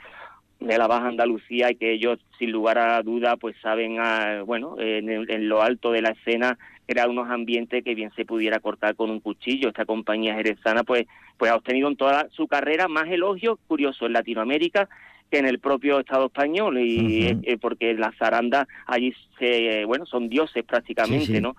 de 0.60 0.78
la 0.78 0.88
Baja 0.88 1.08
Andalucía 1.08 1.72
y 1.72 1.76
que 1.76 1.92
ellos 1.92 2.20
sin 2.40 2.52
lugar 2.52 2.78
a 2.78 3.02
duda 3.02 3.36
pues 3.36 3.56
saben 3.62 4.00
a, 4.00 4.44
bueno 4.44 4.78
en, 4.80 5.10
en, 5.10 5.50
lo 5.50 5.62
alto 5.62 5.92
de 5.92 6.02
la 6.02 6.12
escena 6.12 6.58
crear 6.86 7.10
unos 7.10 7.30
ambientes 7.30 7.84
que 7.84 7.96
bien 7.96 8.12
se 8.16 8.26
pudiera 8.26 8.60
cortar 8.60 8.96
con 8.96 9.10
un 9.10 9.20
cuchillo. 9.20 9.70
Esta 9.70 9.86
compañía 9.86 10.36
jerezana 10.36 10.84
pues, 10.84 11.06
pues 11.38 11.52
ha 11.52 11.56
obtenido 11.56 11.88
en 11.88 11.96
toda 11.96 12.28
su 12.32 12.48
carrera 12.48 12.88
más 12.88 13.08
elogios, 13.08 13.60
curioso, 13.68 14.06
en 14.06 14.14
Latinoamérica 14.14 14.90
que 15.30 15.40
en 15.40 15.48
el 15.48 15.60
propio 15.60 16.00
Estado 16.00 16.28
español. 16.28 16.80
Y 16.80 17.40
eh, 17.44 17.58
porque 17.60 17.94
las 17.96 18.16
zarandas 18.18 18.68
allí 18.86 19.14
se, 19.40 19.86
bueno 19.86 20.06
son 20.06 20.30
dioses 20.30 20.64
prácticamente 20.64 21.42
no 21.42 21.56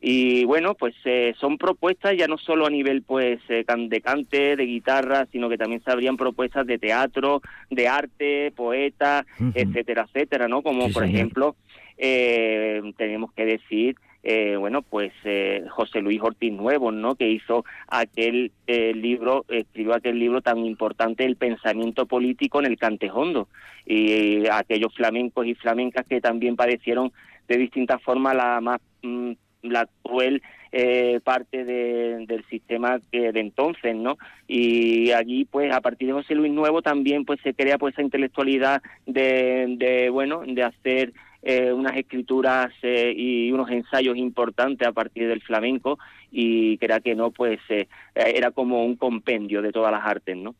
y 0.00 0.44
bueno 0.44 0.74
pues 0.74 0.94
eh, 1.04 1.34
son 1.38 1.58
propuestas 1.58 2.16
ya 2.16 2.28
no 2.28 2.38
solo 2.38 2.66
a 2.66 2.70
nivel 2.70 3.02
pues 3.02 3.40
eh, 3.48 3.64
de 3.66 4.00
cante 4.00 4.54
de 4.54 4.64
guitarra 4.64 5.26
sino 5.32 5.48
que 5.48 5.58
también 5.58 5.82
se 5.82 5.90
habrían 5.90 6.16
propuestas 6.16 6.64
de 6.68 6.78
teatro 6.78 7.42
de 7.68 7.88
arte 7.88 8.52
poetas 8.52 9.26
etcétera 9.54 10.06
etcétera 10.06 10.46
no 10.46 10.62
como 10.62 10.88
por 10.90 11.04
ejemplo 11.04 11.56
tenemos 11.96 13.32
que 13.32 13.44
decir 13.44 13.96
eh, 14.30 14.56
bueno, 14.56 14.82
pues 14.82 15.10
eh, 15.24 15.64
José 15.70 16.02
Luis 16.02 16.20
Ortiz 16.20 16.52
Nuevo, 16.52 16.92
¿no? 16.92 17.14
Que 17.14 17.30
hizo 17.30 17.64
aquel 17.86 18.52
eh, 18.66 18.92
libro, 18.92 19.46
escribió 19.48 19.94
aquel 19.94 20.18
libro 20.18 20.42
tan 20.42 20.66
importante, 20.66 21.24
El 21.24 21.36
pensamiento 21.36 22.04
político 22.04 22.58
en 22.60 22.66
el 22.66 22.76
Cantejondo, 22.76 23.48
y 23.86 24.46
aquellos 24.48 24.94
flamencos 24.94 25.46
y 25.46 25.54
flamencas 25.54 26.04
que 26.06 26.20
también 26.20 26.56
padecieron 26.56 27.10
de 27.48 27.56
distintas 27.56 28.02
formas 28.02 28.36
la 28.36 28.60
más 28.60 28.82
mm, 29.00 29.32
la 29.62 29.88
cruel 30.02 30.42
eh, 30.72 31.20
parte 31.24 31.64
del 31.64 32.44
sistema 32.50 33.00
que 33.10 33.32
de 33.32 33.40
entonces, 33.40 33.96
¿no? 33.96 34.18
Y 34.46 35.10
allí, 35.12 35.46
pues, 35.46 35.72
a 35.72 35.80
partir 35.80 36.08
de 36.08 36.12
José 36.12 36.34
Luis 36.34 36.52
Nuevo 36.52 36.82
también, 36.82 37.24
pues, 37.24 37.40
se 37.42 37.54
crea 37.54 37.78
pues 37.78 37.94
esa 37.94 38.02
intelectualidad 38.02 38.82
de, 39.06 39.74
de 39.78 40.10
bueno, 40.10 40.42
de 40.46 40.62
hacer 40.62 41.14
eh, 41.50 41.72
unas 41.72 41.96
escrituras 41.96 42.70
eh, 42.82 43.10
y 43.16 43.50
unos 43.52 43.70
ensayos 43.70 44.18
importantes 44.18 44.86
a 44.86 44.92
partir 44.92 45.26
del 45.26 45.40
flamenco 45.40 45.98
y 46.30 46.76
que 46.76 46.84
era 46.84 47.00
que 47.00 47.14
no, 47.14 47.30
pues 47.30 47.58
eh, 47.70 47.88
era 48.14 48.50
como 48.50 48.84
un 48.84 48.96
compendio 48.96 49.62
de 49.62 49.72
todas 49.72 49.90
las 49.90 50.04
artes, 50.04 50.36
¿no? 50.36 50.54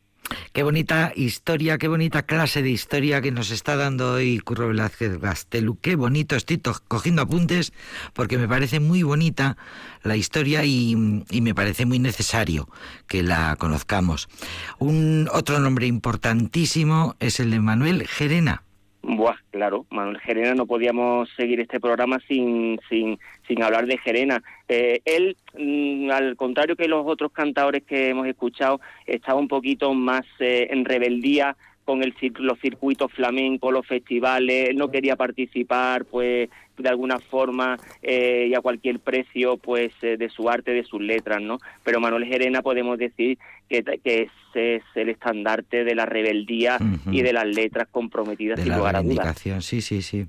Qué 0.54 0.62
bonita 0.62 1.12
historia, 1.14 1.76
qué 1.76 1.88
bonita 1.88 2.22
clase 2.22 2.62
de 2.62 2.70
historia 2.70 3.20
que 3.20 3.30
nos 3.30 3.50
está 3.50 3.76
dando 3.76 4.14
hoy 4.14 4.38
Curro 4.38 4.68
Velázquez 4.68 5.20
Gastelu. 5.20 5.78
Qué 5.78 5.94
bonito, 5.94 6.36
estoy 6.36 6.58
cogiendo 6.88 7.20
apuntes 7.20 7.74
porque 8.14 8.38
me 8.38 8.48
parece 8.48 8.80
muy 8.80 9.02
bonita 9.02 9.58
la 10.02 10.16
historia 10.16 10.64
y, 10.64 10.96
me 10.96 11.54
parece 11.54 11.84
muy 11.84 11.98
necesario 11.98 12.66
que 13.06 13.22
la 13.22 13.56
conozcamos. 13.56 14.26
Un 14.78 15.28
otro 15.34 15.58
nombre 15.58 15.86
importantísimo 15.86 17.14
es 17.20 17.40
el 17.40 17.50
de 17.50 17.60
Manuel 17.60 18.06
Gerena. 18.06 18.62
Buah, 19.02 19.36
claro, 19.58 19.86
Manuel 19.90 20.20
Gerena 20.20 20.54
no 20.54 20.66
podíamos 20.66 21.28
seguir 21.36 21.58
este 21.58 21.80
programa 21.80 22.20
sin, 22.28 22.78
sin, 22.88 23.18
sin 23.48 23.60
hablar 23.60 23.86
de 23.86 23.98
Gerena. 23.98 24.40
Eh, 24.68 25.00
él, 25.04 25.36
mm, 25.58 26.12
al 26.12 26.36
contrario 26.36 26.76
que 26.76 26.86
los 26.86 27.04
otros 27.04 27.32
cantadores 27.32 27.82
que 27.82 28.10
hemos 28.10 28.28
escuchado, 28.28 28.80
estaba 29.04 29.40
un 29.40 29.48
poquito 29.48 29.92
más 29.94 30.24
eh, 30.38 30.68
en 30.70 30.84
rebeldía 30.84 31.56
con 31.88 32.02
el, 32.02 32.14
los 32.40 32.60
circuitos 32.60 33.10
flamencos, 33.12 33.72
los 33.72 33.86
festivales, 33.86 34.74
no 34.74 34.90
quería 34.90 35.16
participar, 35.16 36.04
pues 36.04 36.50
de 36.76 36.86
alguna 36.86 37.18
forma 37.18 37.78
eh, 38.02 38.48
y 38.50 38.54
a 38.54 38.60
cualquier 38.60 39.00
precio, 39.00 39.56
pues 39.56 39.90
de 40.02 40.28
su 40.28 40.50
arte, 40.50 40.72
de 40.72 40.84
sus 40.84 41.00
letras, 41.00 41.40
¿no? 41.40 41.60
Pero 41.84 41.98
Manuel 41.98 42.26
Gerena 42.26 42.60
podemos 42.60 42.98
decir 42.98 43.38
que, 43.70 43.82
que 44.04 44.28
es, 44.54 44.82
el 44.96 45.08
estandarte 45.08 45.84
de 45.84 45.94
la 45.94 46.04
rebeldía 46.04 46.76
y 47.10 47.22
de 47.22 47.32
las 47.32 47.46
letras 47.46 47.88
comprometidas 47.90 48.60
sin 48.60 48.76
lugar 48.76 48.96
a 48.96 49.02
dudas. 49.02 49.38
Sí, 49.60 49.80
sí, 49.80 50.02
sí. 50.02 50.26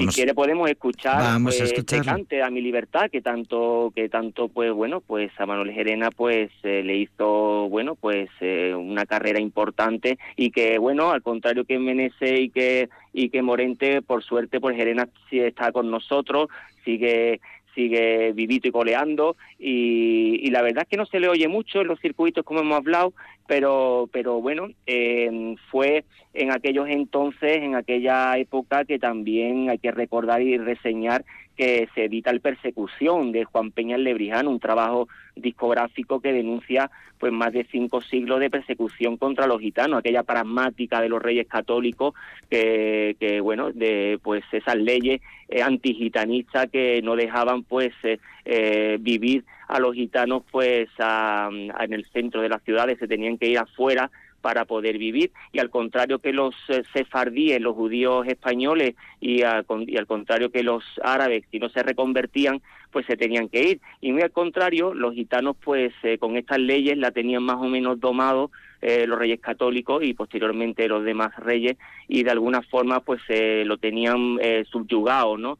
Si 0.00 0.06
quiere 0.08 0.34
podemos 0.34 0.68
escuchar 0.70 1.18
Vamos 1.18 1.60
a 1.60 1.64
pues, 1.64 2.02
cante 2.04 2.42
a 2.42 2.50
mi 2.50 2.60
libertad 2.60 3.10
que 3.10 3.20
tanto 3.20 3.92
que 3.94 4.08
tanto 4.08 4.48
pues 4.48 4.72
bueno 4.72 5.00
pues 5.00 5.30
a 5.38 5.46
Manuel 5.46 5.72
Gerena 5.72 6.10
pues 6.10 6.50
eh, 6.62 6.82
le 6.84 6.96
hizo 6.96 7.68
bueno 7.68 7.94
pues 7.94 8.30
eh, 8.40 8.74
una 8.74 9.06
carrera 9.06 9.40
importante 9.40 10.18
y 10.36 10.50
que 10.50 10.78
bueno 10.78 11.10
al 11.10 11.22
contrario 11.22 11.64
que 11.64 11.78
Menese 11.78 12.40
y 12.40 12.50
que 12.50 12.88
y 13.12 13.30
que 13.30 13.42
Morente 13.42 14.02
por 14.02 14.22
suerte 14.22 14.60
pues 14.60 14.76
Gerena 14.76 15.08
sí 15.28 15.40
está 15.40 15.72
con 15.72 15.90
nosotros 15.90 16.48
sigue 16.84 17.40
sigue 17.74 18.32
vivito 18.32 18.68
y 18.68 18.72
coleando 18.72 19.36
y, 19.58 20.50
la 20.50 20.62
verdad 20.62 20.82
es 20.82 20.88
que 20.88 20.96
no 20.96 21.06
se 21.06 21.20
le 21.20 21.28
oye 21.28 21.48
mucho 21.48 21.80
en 21.80 21.88
los 21.88 22.00
circuitos 22.00 22.44
como 22.44 22.60
hemos 22.60 22.76
hablado, 22.76 23.14
pero, 23.46 24.08
pero 24.12 24.40
bueno, 24.40 24.68
eh, 24.86 25.54
fue 25.70 26.04
en 26.34 26.50
aquellos 26.50 26.88
entonces, 26.88 27.58
en 27.58 27.74
aquella 27.74 28.36
época 28.38 28.84
que 28.84 28.98
también 28.98 29.68
hay 29.70 29.78
que 29.78 29.90
recordar 29.90 30.42
y 30.42 30.56
reseñar 30.58 31.24
que 31.56 31.88
se 31.94 32.04
edita 32.04 32.30
El 32.30 32.40
Persecución 32.40 33.32
de 33.32 33.44
Juan 33.44 33.70
Peña 33.72 33.98
Lebrijano, 33.98 34.50
un 34.50 34.60
trabajo 34.60 35.08
discográfico 35.36 36.20
que 36.20 36.32
denuncia 36.32 36.90
pues 37.18 37.32
más 37.32 37.52
de 37.52 37.64
cinco 37.70 38.00
siglos 38.00 38.40
de 38.40 38.50
persecución 38.50 39.16
contra 39.16 39.46
los 39.46 39.60
gitanos, 39.60 40.00
aquella 40.00 40.24
pragmática 40.24 41.00
de 41.00 41.08
los 41.08 41.22
reyes 41.22 41.46
católicos 41.46 42.14
que, 42.50 43.16
que 43.20 43.40
bueno, 43.40 43.70
de 43.70 44.18
pues 44.22 44.42
esas 44.50 44.76
leyes 44.76 45.20
eh, 45.48 45.62
antigitanistas 45.62 46.68
que 46.70 47.00
no 47.02 47.14
dejaban 47.14 47.62
pues 47.62 47.92
eh, 48.02 48.18
eh, 48.44 48.98
vivir 49.00 49.44
a 49.68 49.78
los 49.78 49.94
gitanos 49.94 50.42
pues 50.50 50.88
en 50.98 51.92
el 51.92 52.04
centro 52.12 52.42
de 52.42 52.48
las 52.48 52.62
ciudades, 52.62 52.98
se 52.98 53.08
tenían 53.08 53.38
que 53.38 53.46
ir 53.46 53.58
afuera 53.58 54.10
para 54.42 54.66
poder 54.66 54.98
vivir 54.98 55.30
y 55.52 55.60
al 55.60 55.70
contrario 55.70 56.18
que 56.18 56.34
los 56.34 56.54
eh, 56.68 56.82
sefardíes, 56.92 57.60
los 57.60 57.74
judíos 57.74 58.26
españoles 58.26 58.94
y, 59.20 59.42
al 59.42 59.64
contrario 60.06 60.50
que 60.50 60.62
los 60.62 60.84
árabes, 61.02 61.44
si 61.50 61.58
no 61.58 61.70
se 61.70 61.82
reconvertían, 61.82 62.60
pues 62.90 63.06
se 63.06 63.16
tenían 63.16 63.48
que 63.48 63.62
ir. 63.62 63.80
Y 64.02 64.12
muy 64.12 64.20
al 64.20 64.32
contrario, 64.32 64.92
los 64.92 65.14
gitanos 65.14 65.56
pues 65.64 65.94
eh, 66.02 66.18
con 66.18 66.36
estas 66.36 66.58
leyes 66.58 66.98
la 66.98 67.12
tenían 67.12 67.44
más 67.44 67.56
o 67.56 67.68
menos 67.68 68.00
domado 68.00 68.50
eh, 68.82 69.06
los 69.06 69.18
reyes 69.18 69.40
católicos 69.40 70.02
y 70.02 70.12
posteriormente 70.12 70.88
los 70.88 71.04
demás 71.04 71.34
reyes 71.36 71.76
y 72.08 72.24
de 72.24 72.32
alguna 72.32 72.62
forma 72.62 73.00
pues 73.00 73.22
lo 73.64 73.78
tenían 73.78 74.38
subyugado, 74.70 75.38
¿no? 75.38 75.58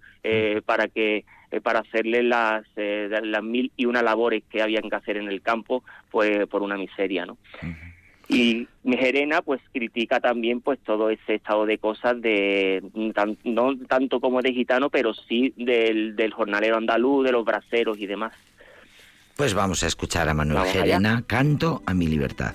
para 0.66 0.88
que 0.88 1.24
para 1.60 1.80
hacerle 1.80 2.22
las, 2.22 2.64
las 2.76 3.42
mil 3.42 3.70
y 3.76 3.86
una 3.86 4.02
labores 4.02 4.42
que 4.50 4.62
habían 4.62 4.88
que 4.88 4.96
hacer 4.96 5.16
en 5.16 5.28
el 5.28 5.42
campo 5.42 5.84
pues 6.10 6.46
por 6.46 6.62
una 6.62 6.76
miseria, 6.76 7.26
¿no? 7.26 7.36
y 8.28 8.68
Gerena 8.84 9.42
pues 9.42 9.60
critica 9.72 10.20
también 10.20 10.60
pues 10.60 10.78
todo 10.80 11.10
ese 11.10 11.34
estado 11.34 11.66
de 11.66 11.78
cosas 11.78 12.20
de 12.20 12.82
no 13.44 13.76
tanto 13.88 14.20
como 14.20 14.42
de 14.42 14.52
gitano 14.52 14.90
pero 14.90 15.12
sí 15.14 15.52
del, 15.56 16.16
del 16.16 16.32
jornalero 16.32 16.76
andaluz 16.76 17.24
de 17.24 17.32
los 17.32 17.44
braceros 17.44 17.98
y 17.98 18.06
demás. 18.06 18.32
Pues 19.36 19.54
vamos 19.54 19.82
a 19.82 19.86
escuchar 19.86 20.28
a 20.28 20.34
Manuel 20.34 20.66
Gerena 20.66 21.24
canto 21.26 21.82
a 21.86 21.94
mi 21.94 22.06
libertad 22.06 22.54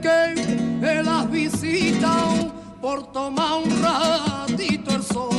que 0.00 1.02
las 1.02 1.30
visitas 1.30 2.46
por 2.80 3.12
tomar 3.12 3.58
un 3.62 3.82
ratito 3.82 4.94
el 4.94 5.02
sol. 5.02 5.30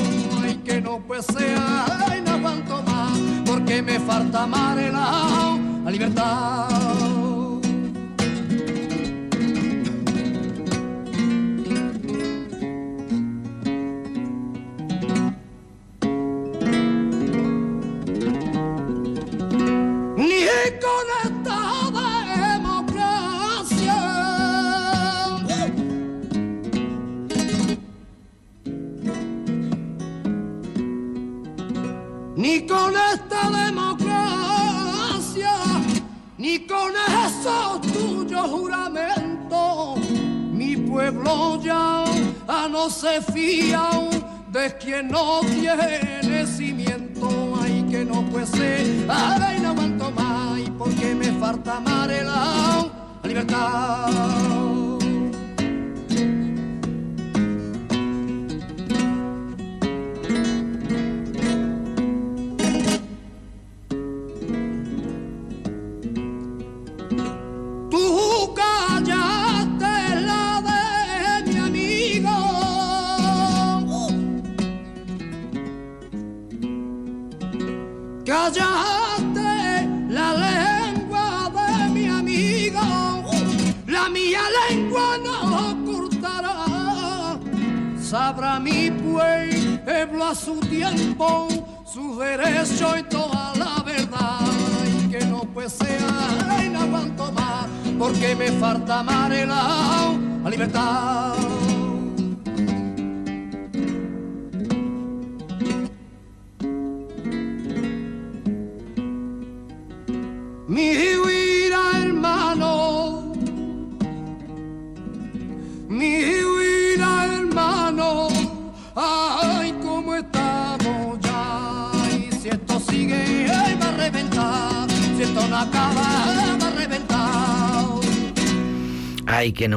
Y 0.47 0.55
que 0.57 0.82
no 0.82 0.99
pues 0.99 1.26
sea 1.26 2.16
y 2.18 2.22
no 2.22 2.32
aguanto 2.32 2.84
más 2.84 3.18
porque 3.45 3.82
me 3.82 3.99
falta 3.99 4.43
amar 4.43 4.78
la 4.78 5.91
libertad 5.91 7.12
pueblo 41.34 41.63
ya 41.63 42.67
no 42.69 42.89
se 42.89 43.21
fía 43.21 43.89
de 44.49 44.77
quien 44.77 45.09
no 45.09 45.41
tiene 45.41 46.45
cimiento. 46.45 47.53
Ay, 47.61 47.86
que 47.89 48.05
no 48.05 48.23
puede 48.25 48.45
ser, 48.47 49.05
ay, 49.09 49.59
no 49.61 49.69
aguanto 49.69 50.11
más, 50.11 50.59
porque 50.77 51.15
me 51.15 51.31
falta 51.34 51.77
amar 51.77 52.09
la 52.09 52.88
libertad. 53.23 54.72
Libertad. 100.74 101.12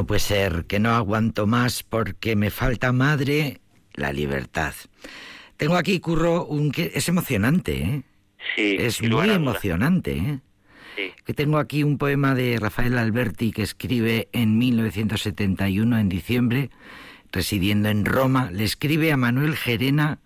No 0.06 0.08
puede 0.08 0.20
ser, 0.20 0.66
que 0.66 0.78
no 0.78 0.90
aguanto 0.90 1.48
más 1.48 1.82
porque 1.82 2.36
me 2.36 2.50
falta 2.50 2.92
madre 2.92 3.60
la 3.94 4.12
libertad. 4.12 4.72
Tengo 5.56 5.74
aquí, 5.74 5.98
Curro, 5.98 6.46
un 6.46 6.70
que 6.70 6.92
es 6.94 7.08
emocionante, 7.08 7.82
¿eh? 7.82 8.02
Sí, 8.54 8.76
es 8.78 9.02
muy 9.02 9.30
emocionante, 9.30 10.16
¿eh? 10.16 10.38
Sí. 10.94 11.02
Que 11.24 11.34
tengo 11.34 11.58
aquí 11.58 11.82
un 11.82 11.98
poema 11.98 12.36
de 12.36 12.56
Rafael 12.60 12.96
Alberti 12.98 13.50
que 13.50 13.62
escribe 13.62 14.28
en 14.30 14.56
1971, 14.58 15.98
en 15.98 16.08
diciembre, 16.08 16.70
residiendo 17.32 17.88
en 17.88 18.04
Roma, 18.04 18.52
le 18.52 18.62
escribe 18.62 19.10
a 19.10 19.16
Manuel 19.16 19.56
Gerena 19.56 20.20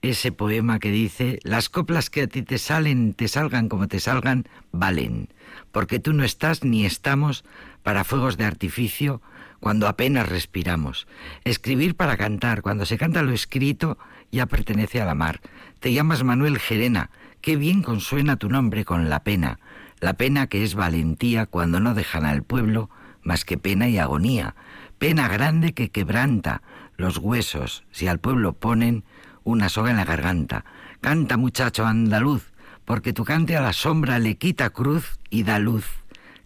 ese 0.00 0.32
poema 0.32 0.78
que 0.78 0.90
dice, 0.90 1.38
las 1.42 1.68
coplas 1.68 2.08
que 2.08 2.22
a 2.22 2.26
ti 2.28 2.42
te 2.42 2.56
salen, 2.56 3.12
te 3.12 3.28
salgan 3.28 3.68
como 3.68 3.88
te 3.88 4.00
salgan, 4.00 4.48
valen, 4.72 5.28
porque 5.70 5.98
tú 5.98 6.14
no 6.14 6.24
estás 6.24 6.64
ni 6.64 6.86
estamos 6.86 7.44
para 7.82 8.04
fuegos 8.04 8.36
de 8.36 8.44
artificio 8.44 9.22
cuando 9.60 9.88
apenas 9.88 10.28
respiramos. 10.28 11.06
Escribir 11.44 11.96
para 11.96 12.16
cantar, 12.16 12.62
cuando 12.62 12.86
se 12.86 12.98
canta 12.98 13.22
lo 13.22 13.32
escrito, 13.32 13.98
ya 14.30 14.46
pertenece 14.46 15.00
a 15.00 15.04
la 15.04 15.14
mar. 15.14 15.40
Te 15.80 15.92
llamas 15.92 16.22
Manuel 16.22 16.58
Gerena, 16.58 17.10
qué 17.40 17.56
bien 17.56 17.82
consuena 17.82 18.36
tu 18.36 18.48
nombre 18.48 18.84
con 18.84 19.08
la 19.08 19.24
pena, 19.24 19.58
la 20.00 20.14
pena 20.14 20.46
que 20.46 20.62
es 20.62 20.74
valentía 20.74 21.46
cuando 21.46 21.80
no 21.80 21.94
dejan 21.94 22.24
al 22.24 22.42
pueblo 22.42 22.90
más 23.22 23.44
que 23.44 23.58
pena 23.58 23.88
y 23.88 23.98
agonía, 23.98 24.54
pena 24.98 25.28
grande 25.28 25.74
que 25.74 25.90
quebranta 25.90 26.62
los 26.96 27.18
huesos 27.18 27.84
si 27.90 28.06
al 28.06 28.18
pueblo 28.18 28.52
ponen 28.54 29.04
una 29.44 29.68
soga 29.68 29.90
en 29.90 29.96
la 29.96 30.04
garganta. 30.04 30.64
Canta 31.00 31.36
muchacho 31.36 31.86
andaluz, 31.86 32.52
porque 32.84 33.12
tu 33.12 33.24
cante 33.24 33.56
a 33.56 33.60
la 33.60 33.72
sombra 33.72 34.18
le 34.18 34.36
quita 34.36 34.70
cruz 34.70 35.18
y 35.30 35.42
da 35.42 35.58
luz. 35.58 35.86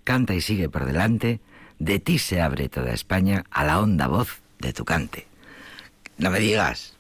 Canta 0.05 0.35
y 0.35 0.41
sigue 0.41 0.69
por 0.69 0.85
delante, 0.85 1.41
de 1.79 1.99
ti 1.99 2.19
se 2.19 2.41
abre 2.41 2.69
toda 2.69 2.93
España 2.93 3.45
a 3.51 3.65
la 3.65 3.81
honda 3.81 4.07
voz 4.09 4.43
de 4.59 4.73
tu 4.73 4.85
cante. 4.85 5.27
No 6.19 6.31
me 6.31 6.41
digas. 6.41 6.97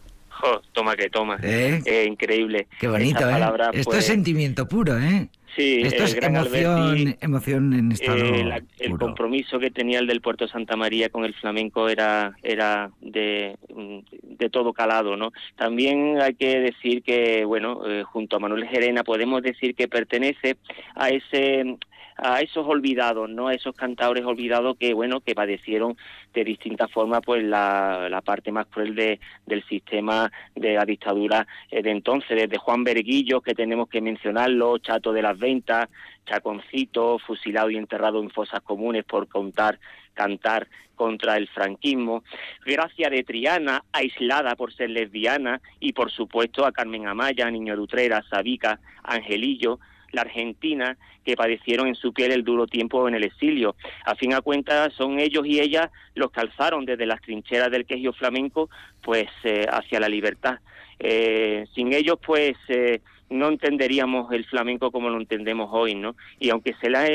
toma 0.72 0.96
que 0.96 1.08
toma. 1.10 1.38
¿Eh? 1.42 1.82
Eh, 1.84 2.04
increíble. 2.08 2.66
Qué 2.80 2.88
bonito, 2.88 3.28
¿eh? 3.28 3.34
Esto 3.34 3.70
es 3.72 3.86
pues, 3.86 4.06
sentimiento 4.06 4.66
puro, 4.66 4.98
¿eh? 4.98 5.28
Sí, 5.56 5.82
Esto 5.84 6.04
es 6.04 6.14
emoción, 6.14 7.16
emoción 7.20 7.74
en 7.74 7.92
estado 7.92 8.16
eh, 8.16 8.62
El 8.78 8.98
compromiso 8.98 9.58
que 9.58 9.70
tenía 9.70 9.98
el 9.98 10.06
del 10.06 10.22
Puerto 10.22 10.48
Santa 10.48 10.76
María 10.76 11.10
con 11.10 11.26
el 11.26 11.34
flamenco 11.34 11.90
era, 11.90 12.34
era 12.42 12.90
de, 13.02 13.58
de 13.68 14.48
todo 14.48 14.72
calado, 14.72 15.14
¿no? 15.16 15.30
También 15.56 16.18
hay 16.22 16.34
que 16.34 16.58
decir 16.58 17.02
que, 17.02 17.44
bueno, 17.44 17.82
eh, 17.86 18.02
junto 18.02 18.36
a 18.36 18.38
Manuel 18.38 18.66
Gerena 18.66 19.04
podemos 19.04 19.42
decir 19.42 19.74
que 19.74 19.88
pertenece 19.88 20.56
a 20.94 21.10
ese 21.10 21.76
a 22.22 22.40
esos 22.40 22.66
olvidados, 22.66 23.28
¿no? 23.28 23.48
A 23.48 23.54
esos 23.54 23.74
cantadores 23.74 24.24
olvidados 24.24 24.76
que, 24.78 24.94
bueno, 24.94 25.20
que 25.20 25.34
padecieron 25.34 25.96
de 26.32 26.44
distintas 26.44 26.90
formas, 26.90 27.20
pues, 27.24 27.42
la, 27.42 28.08
la 28.08 28.20
parte 28.20 28.52
más 28.52 28.66
cruel 28.66 28.94
de, 28.94 29.20
del 29.46 29.64
sistema 29.64 30.30
de 30.54 30.74
la 30.74 30.84
dictadura 30.84 31.46
eh, 31.70 31.82
de 31.82 31.90
entonces, 31.90 32.36
desde 32.36 32.58
Juan 32.58 32.84
Berguillo, 32.84 33.40
que 33.40 33.54
tenemos 33.54 33.88
que 33.88 34.00
mencionarlo, 34.00 34.78
Chato 34.78 35.12
de 35.12 35.22
las 35.22 35.38
Ventas, 35.38 35.88
Chaconcito, 36.24 37.18
fusilado 37.18 37.70
y 37.70 37.76
enterrado 37.76 38.22
en 38.22 38.30
fosas 38.30 38.60
comunes 38.62 39.04
por 39.04 39.26
contar, 39.28 39.78
cantar 40.14 40.68
contra 40.94 41.36
el 41.36 41.48
franquismo, 41.48 42.22
Gracia 42.64 43.10
de 43.10 43.24
Triana, 43.24 43.82
aislada 43.92 44.54
por 44.54 44.72
ser 44.72 44.90
lesbiana, 44.90 45.60
y 45.80 45.92
por 45.92 46.12
supuesto 46.12 46.64
a 46.64 46.70
Carmen 46.70 47.08
Amaya, 47.08 47.50
Niño 47.50 47.74
de 47.74 47.82
Utrera, 47.82 48.22
Sabica, 48.30 48.78
Angelillo, 49.02 49.80
la 50.12 50.22
Argentina, 50.22 50.96
que 51.24 51.36
padecieron 51.36 51.88
en 51.88 51.94
su 51.94 52.12
piel 52.12 52.32
el 52.32 52.44
duro 52.44 52.66
tiempo 52.66 53.08
en 53.08 53.14
el 53.14 53.24
exilio. 53.24 53.74
A 54.04 54.14
fin 54.14 54.30
de 54.30 54.40
cuentas, 54.40 54.92
son 54.94 55.18
ellos 55.18 55.46
y 55.46 55.60
ellas 55.60 55.90
los 56.14 56.30
que 56.30 56.40
alzaron 56.40 56.84
desde 56.84 57.06
las 57.06 57.20
trincheras 57.20 57.70
del 57.70 57.86
quejío 57.86 58.12
flamenco, 58.12 58.70
pues 59.02 59.28
eh, 59.44 59.66
hacia 59.70 60.00
la 60.00 60.08
libertad. 60.08 60.58
Eh, 60.98 61.64
sin 61.74 61.92
ellos, 61.92 62.18
pues 62.24 62.56
eh, 62.68 63.00
no 63.30 63.48
entenderíamos 63.48 64.30
el 64.32 64.44
flamenco 64.44 64.92
como 64.92 65.08
lo 65.08 65.18
entendemos 65.18 65.70
hoy, 65.72 65.94
¿no? 65.94 66.14
Y 66.38 66.50
aunque 66.50 66.74
se 66.80 66.90
la, 66.90 67.06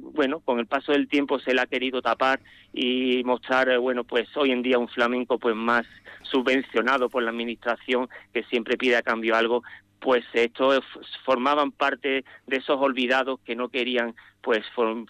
bueno, 0.00 0.40
con 0.40 0.58
el 0.58 0.66
paso 0.66 0.92
del 0.92 1.06
tiempo 1.06 1.38
se 1.38 1.54
la 1.54 1.62
ha 1.62 1.66
querido 1.66 2.00
tapar 2.00 2.40
y 2.72 3.22
mostrar, 3.24 3.78
bueno, 3.78 4.04
pues 4.04 4.34
hoy 4.36 4.52
en 4.52 4.62
día 4.62 4.78
un 4.78 4.88
flamenco 4.88 5.38
pues 5.38 5.54
más 5.54 5.84
subvencionado 6.22 7.08
por 7.08 7.22
la 7.22 7.30
administración 7.30 8.08
que 8.32 8.42
siempre 8.44 8.76
pide 8.76 8.96
a 8.96 9.02
cambio 9.02 9.36
algo, 9.36 9.62
pues 10.00 10.24
estos 10.32 10.82
formaban 11.24 11.72
parte 11.72 12.24
de 12.46 12.56
esos 12.56 12.78
olvidados 12.80 13.38
que 13.44 13.54
no 13.54 13.68
querían 13.68 14.14
pues 14.40 14.64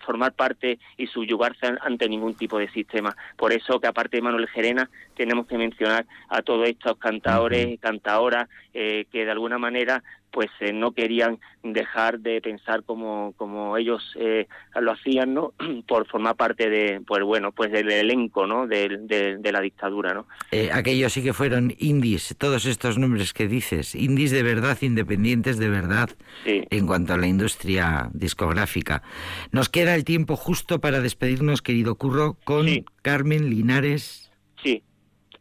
formar 0.04 0.32
parte 0.32 0.78
y 0.96 1.06
subyugarse 1.06 1.72
ante 1.82 2.08
ningún 2.08 2.34
tipo 2.34 2.58
de 2.58 2.68
sistema. 2.70 3.16
Por 3.36 3.52
eso 3.52 3.80
que 3.80 3.86
aparte 3.86 4.16
de 4.16 4.22
Manuel 4.22 4.48
Gerena 4.48 4.90
tenemos 5.14 5.46
que 5.46 5.56
mencionar 5.56 6.04
a 6.28 6.42
todos 6.42 6.68
estos 6.68 6.96
cantadores 6.98 7.68
y 7.68 7.78
cantadoras 7.78 8.48
eh, 8.74 9.06
que 9.12 9.24
de 9.24 9.30
alguna 9.30 9.58
manera 9.58 10.02
pues 10.30 10.48
eh, 10.60 10.72
no 10.72 10.92
querían 10.92 11.38
dejar 11.62 12.20
de 12.20 12.40
pensar 12.40 12.84
como, 12.84 13.34
como 13.36 13.76
ellos 13.76 14.02
eh, 14.18 14.46
lo 14.80 14.92
hacían, 14.92 15.34
¿no? 15.34 15.52
Por 15.86 16.06
formar 16.06 16.36
parte 16.36 16.70
de, 16.70 17.00
pues 17.06 17.22
bueno, 17.22 17.52
pues 17.52 17.70
del 17.72 17.90
elenco, 17.90 18.46
¿no? 18.46 18.66
De, 18.66 18.88
de, 19.00 19.52
la 19.52 19.60
dictadura, 19.60 20.14
¿no? 20.14 20.26
Eh, 20.52 20.70
aquellos 20.72 21.12
sí 21.12 21.22
que 21.22 21.32
fueron 21.32 21.74
indies, 21.78 22.34
todos 22.38 22.66
estos 22.66 22.98
nombres 22.98 23.32
que 23.32 23.48
dices, 23.48 23.94
indies 23.94 24.30
de 24.30 24.42
verdad, 24.42 24.78
independientes 24.80 25.58
de 25.58 25.68
verdad, 25.68 26.10
en 26.44 26.86
cuanto 26.86 27.14
a 27.14 27.18
la 27.18 27.26
industria 27.26 28.10
discográfica. 28.12 29.02
Nos 29.50 29.68
queda 29.68 29.94
el 29.94 30.04
tiempo 30.04 30.36
justo 30.36 30.80
para 30.80 31.00
despedirnos, 31.00 31.62
querido 31.62 31.96
Curro, 31.96 32.36
con 32.44 32.66
Carmen 33.02 33.50
Linares. 33.50 34.29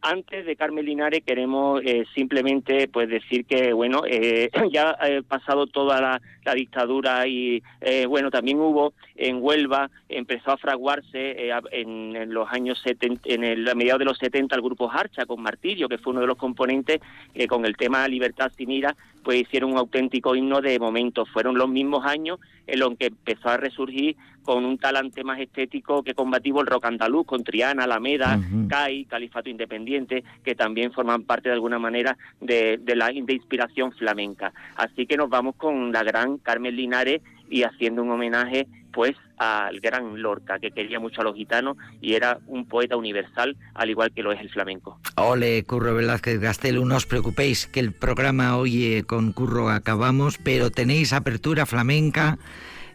Antes 0.01 0.45
de 0.45 0.55
Carmen 0.55 0.85
Linares 0.85 1.23
queremos 1.25 1.81
eh, 1.83 2.05
simplemente 2.15 2.87
pues 2.87 3.09
decir 3.09 3.45
que 3.45 3.73
bueno 3.73 4.03
eh, 4.07 4.49
ya 4.71 4.91
ha 4.91 5.21
pasado 5.27 5.67
toda 5.67 5.99
la, 6.01 6.21
dictadura 6.55 7.27
y 7.27 7.61
eh, 7.79 8.07
bueno 8.07 8.31
también 8.31 8.59
hubo 8.59 8.93
en 9.15 9.37
Huelva 9.39 9.91
empezó 10.07 10.51
a 10.51 10.57
fraguarse 10.57 11.51
en, 11.71 12.33
los 12.33 12.51
años 12.51 12.81
70, 12.83 13.29
en 13.31 13.43
el 13.43 13.69
a 13.69 13.75
mediados 13.75 13.99
de 13.99 14.05
los 14.05 14.17
70 14.17 14.55
el 14.55 14.61
grupo 14.63 14.89
Harcha 14.89 15.27
con 15.27 15.43
Martirio 15.43 15.87
que 15.87 15.99
fue 15.99 16.09
uno 16.11 16.21
de 16.21 16.27
los 16.27 16.37
componentes 16.37 17.01
que 17.35 17.45
con 17.45 17.65
el 17.65 17.77
tema 17.77 18.07
Libertad 18.07 18.51
sin 18.57 18.71
ira 18.71 18.95
pues 19.23 19.41
hicieron 19.41 19.71
un 19.71 19.77
auténtico 19.77 20.35
himno 20.35 20.61
de 20.61 20.79
momento 20.79 21.25
fueron 21.25 21.57
los 21.57 21.69
mismos 21.69 22.05
años 22.05 22.39
en 22.67 22.79
los 22.79 22.95
que 22.97 23.07
empezó 23.07 23.49
a 23.49 23.57
resurgir 23.57 24.15
con 24.43 24.65
un 24.65 24.77
talante 24.77 25.23
más 25.23 25.39
estético 25.39 26.01
que 26.01 26.15
combativo 26.15 26.61
el 26.61 26.67
rock 26.67 26.85
andaluz, 26.85 27.25
con 27.25 27.43
Triana, 27.43 27.83
Alameda, 27.83 28.39
CAI, 28.67 29.05
Califato 29.05 29.49
Independiente, 29.49 30.23
que 30.43 30.55
también 30.55 30.91
forman 30.91 31.23
parte 31.23 31.49
de 31.49 31.53
alguna 31.53 31.77
manera 31.77 32.17
de, 32.41 32.79
la 32.95 33.07
de 33.07 33.33
inspiración 33.33 33.91
flamenca. 33.91 34.51
Así 34.75 35.05
que 35.05 35.17
nos 35.17 35.29
vamos 35.29 35.55
con 35.55 35.91
la 35.91 36.03
gran 36.03 36.37
Carmen 36.39 36.75
Linares 36.75 37.21
y 37.49 37.63
haciendo 37.63 38.01
un 38.01 38.11
homenaje 38.11 38.67
pues 38.91 39.15
al 39.39 39.79
gran 39.79 40.21
Lorca, 40.21 40.59
que 40.59 40.71
quería 40.71 40.99
mucho 40.99 41.21
a 41.21 41.23
los 41.23 41.35
gitanos 41.35 41.77
y 42.01 42.13
era 42.13 42.39
un 42.45 42.67
poeta 42.67 42.97
universal, 42.97 43.55
al 43.73 43.89
igual 43.89 44.11
que 44.11 44.21
lo 44.21 44.31
es 44.31 44.41
el 44.41 44.49
flamenco. 44.49 44.99
Ole, 45.15 45.63
Curro 45.63 45.95
Velázquez 45.95 46.39
Gastelu, 46.39 46.85
no 46.85 46.97
os 46.97 47.05
preocupéis 47.05 47.65
que 47.65 47.79
el 47.79 47.93
programa 47.93 48.57
hoy 48.57 48.93
eh, 48.93 49.03
con 49.03 49.31
Curro 49.31 49.69
acabamos, 49.69 50.37
pero 50.37 50.69
tenéis 50.69 51.13
apertura 51.13 51.65
flamenca 51.65 52.37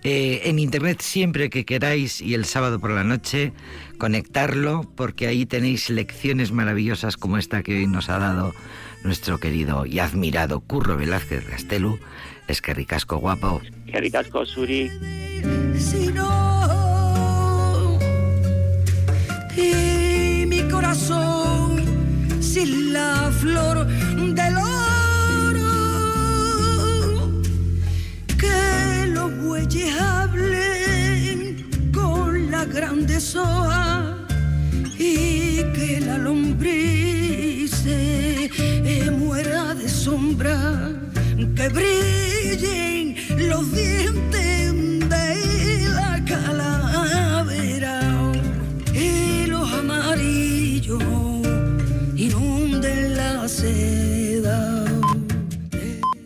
eh, 0.07 0.43
en 0.45 0.59
internet 0.59 1.01
siempre 1.01 1.49
que 1.49 1.65
queráis 1.65 2.21
y 2.21 2.35
el 2.35 2.45
sábado 2.45 2.79
por 2.79 2.91
la 2.91 3.05
noche 3.05 3.55
conectarlo 3.97 4.83
porque 4.97 5.27
ahí 5.27 5.47
tenéis 5.47 5.89
lecciones 5.89 6.53
maravillosas 6.53 7.17
como 7.17 7.39
esta 7.39 7.63
que 7.63 7.79
hoy 7.79 7.87
nos 7.87 8.11
ha 8.11 8.19
dado 8.19 8.55
nuestro 9.03 9.39
querido 9.39 9.87
y 9.87 10.01
admirado 10.01 10.61
Curro 10.61 10.99
Velázquez 10.99 11.49
Gastelu. 11.49 11.99
Es 12.49 12.61
que 12.61 12.75
ricasco 12.75 13.17
guapo. 13.17 13.63
Que 13.87 13.99
ricasco, 13.99 14.45
Suri. 14.45 14.91
Si 15.91 16.09
no, 16.13 17.99
y 19.57 20.47
mi 20.47 20.63
corazón 20.69 21.85
sin 22.41 22.93
la 22.93 23.31
flor 23.41 23.87
del 23.87 24.55
grande 32.75 33.21
soa 33.21 34.17
y 34.99 35.63
que 35.75 36.01
la 36.01 36.19
lombriz 36.19 37.85
muera 39.19 39.75
de 39.75 39.89
sombra, 39.89 40.91
que 41.57 41.69
brillen 41.69 43.17
los 43.49 43.73
dientes 43.73 45.09
de 45.09 45.44
amarillos 50.91 51.47
inunden 52.17 53.17
la 53.17 53.49
seda. 53.49 54.74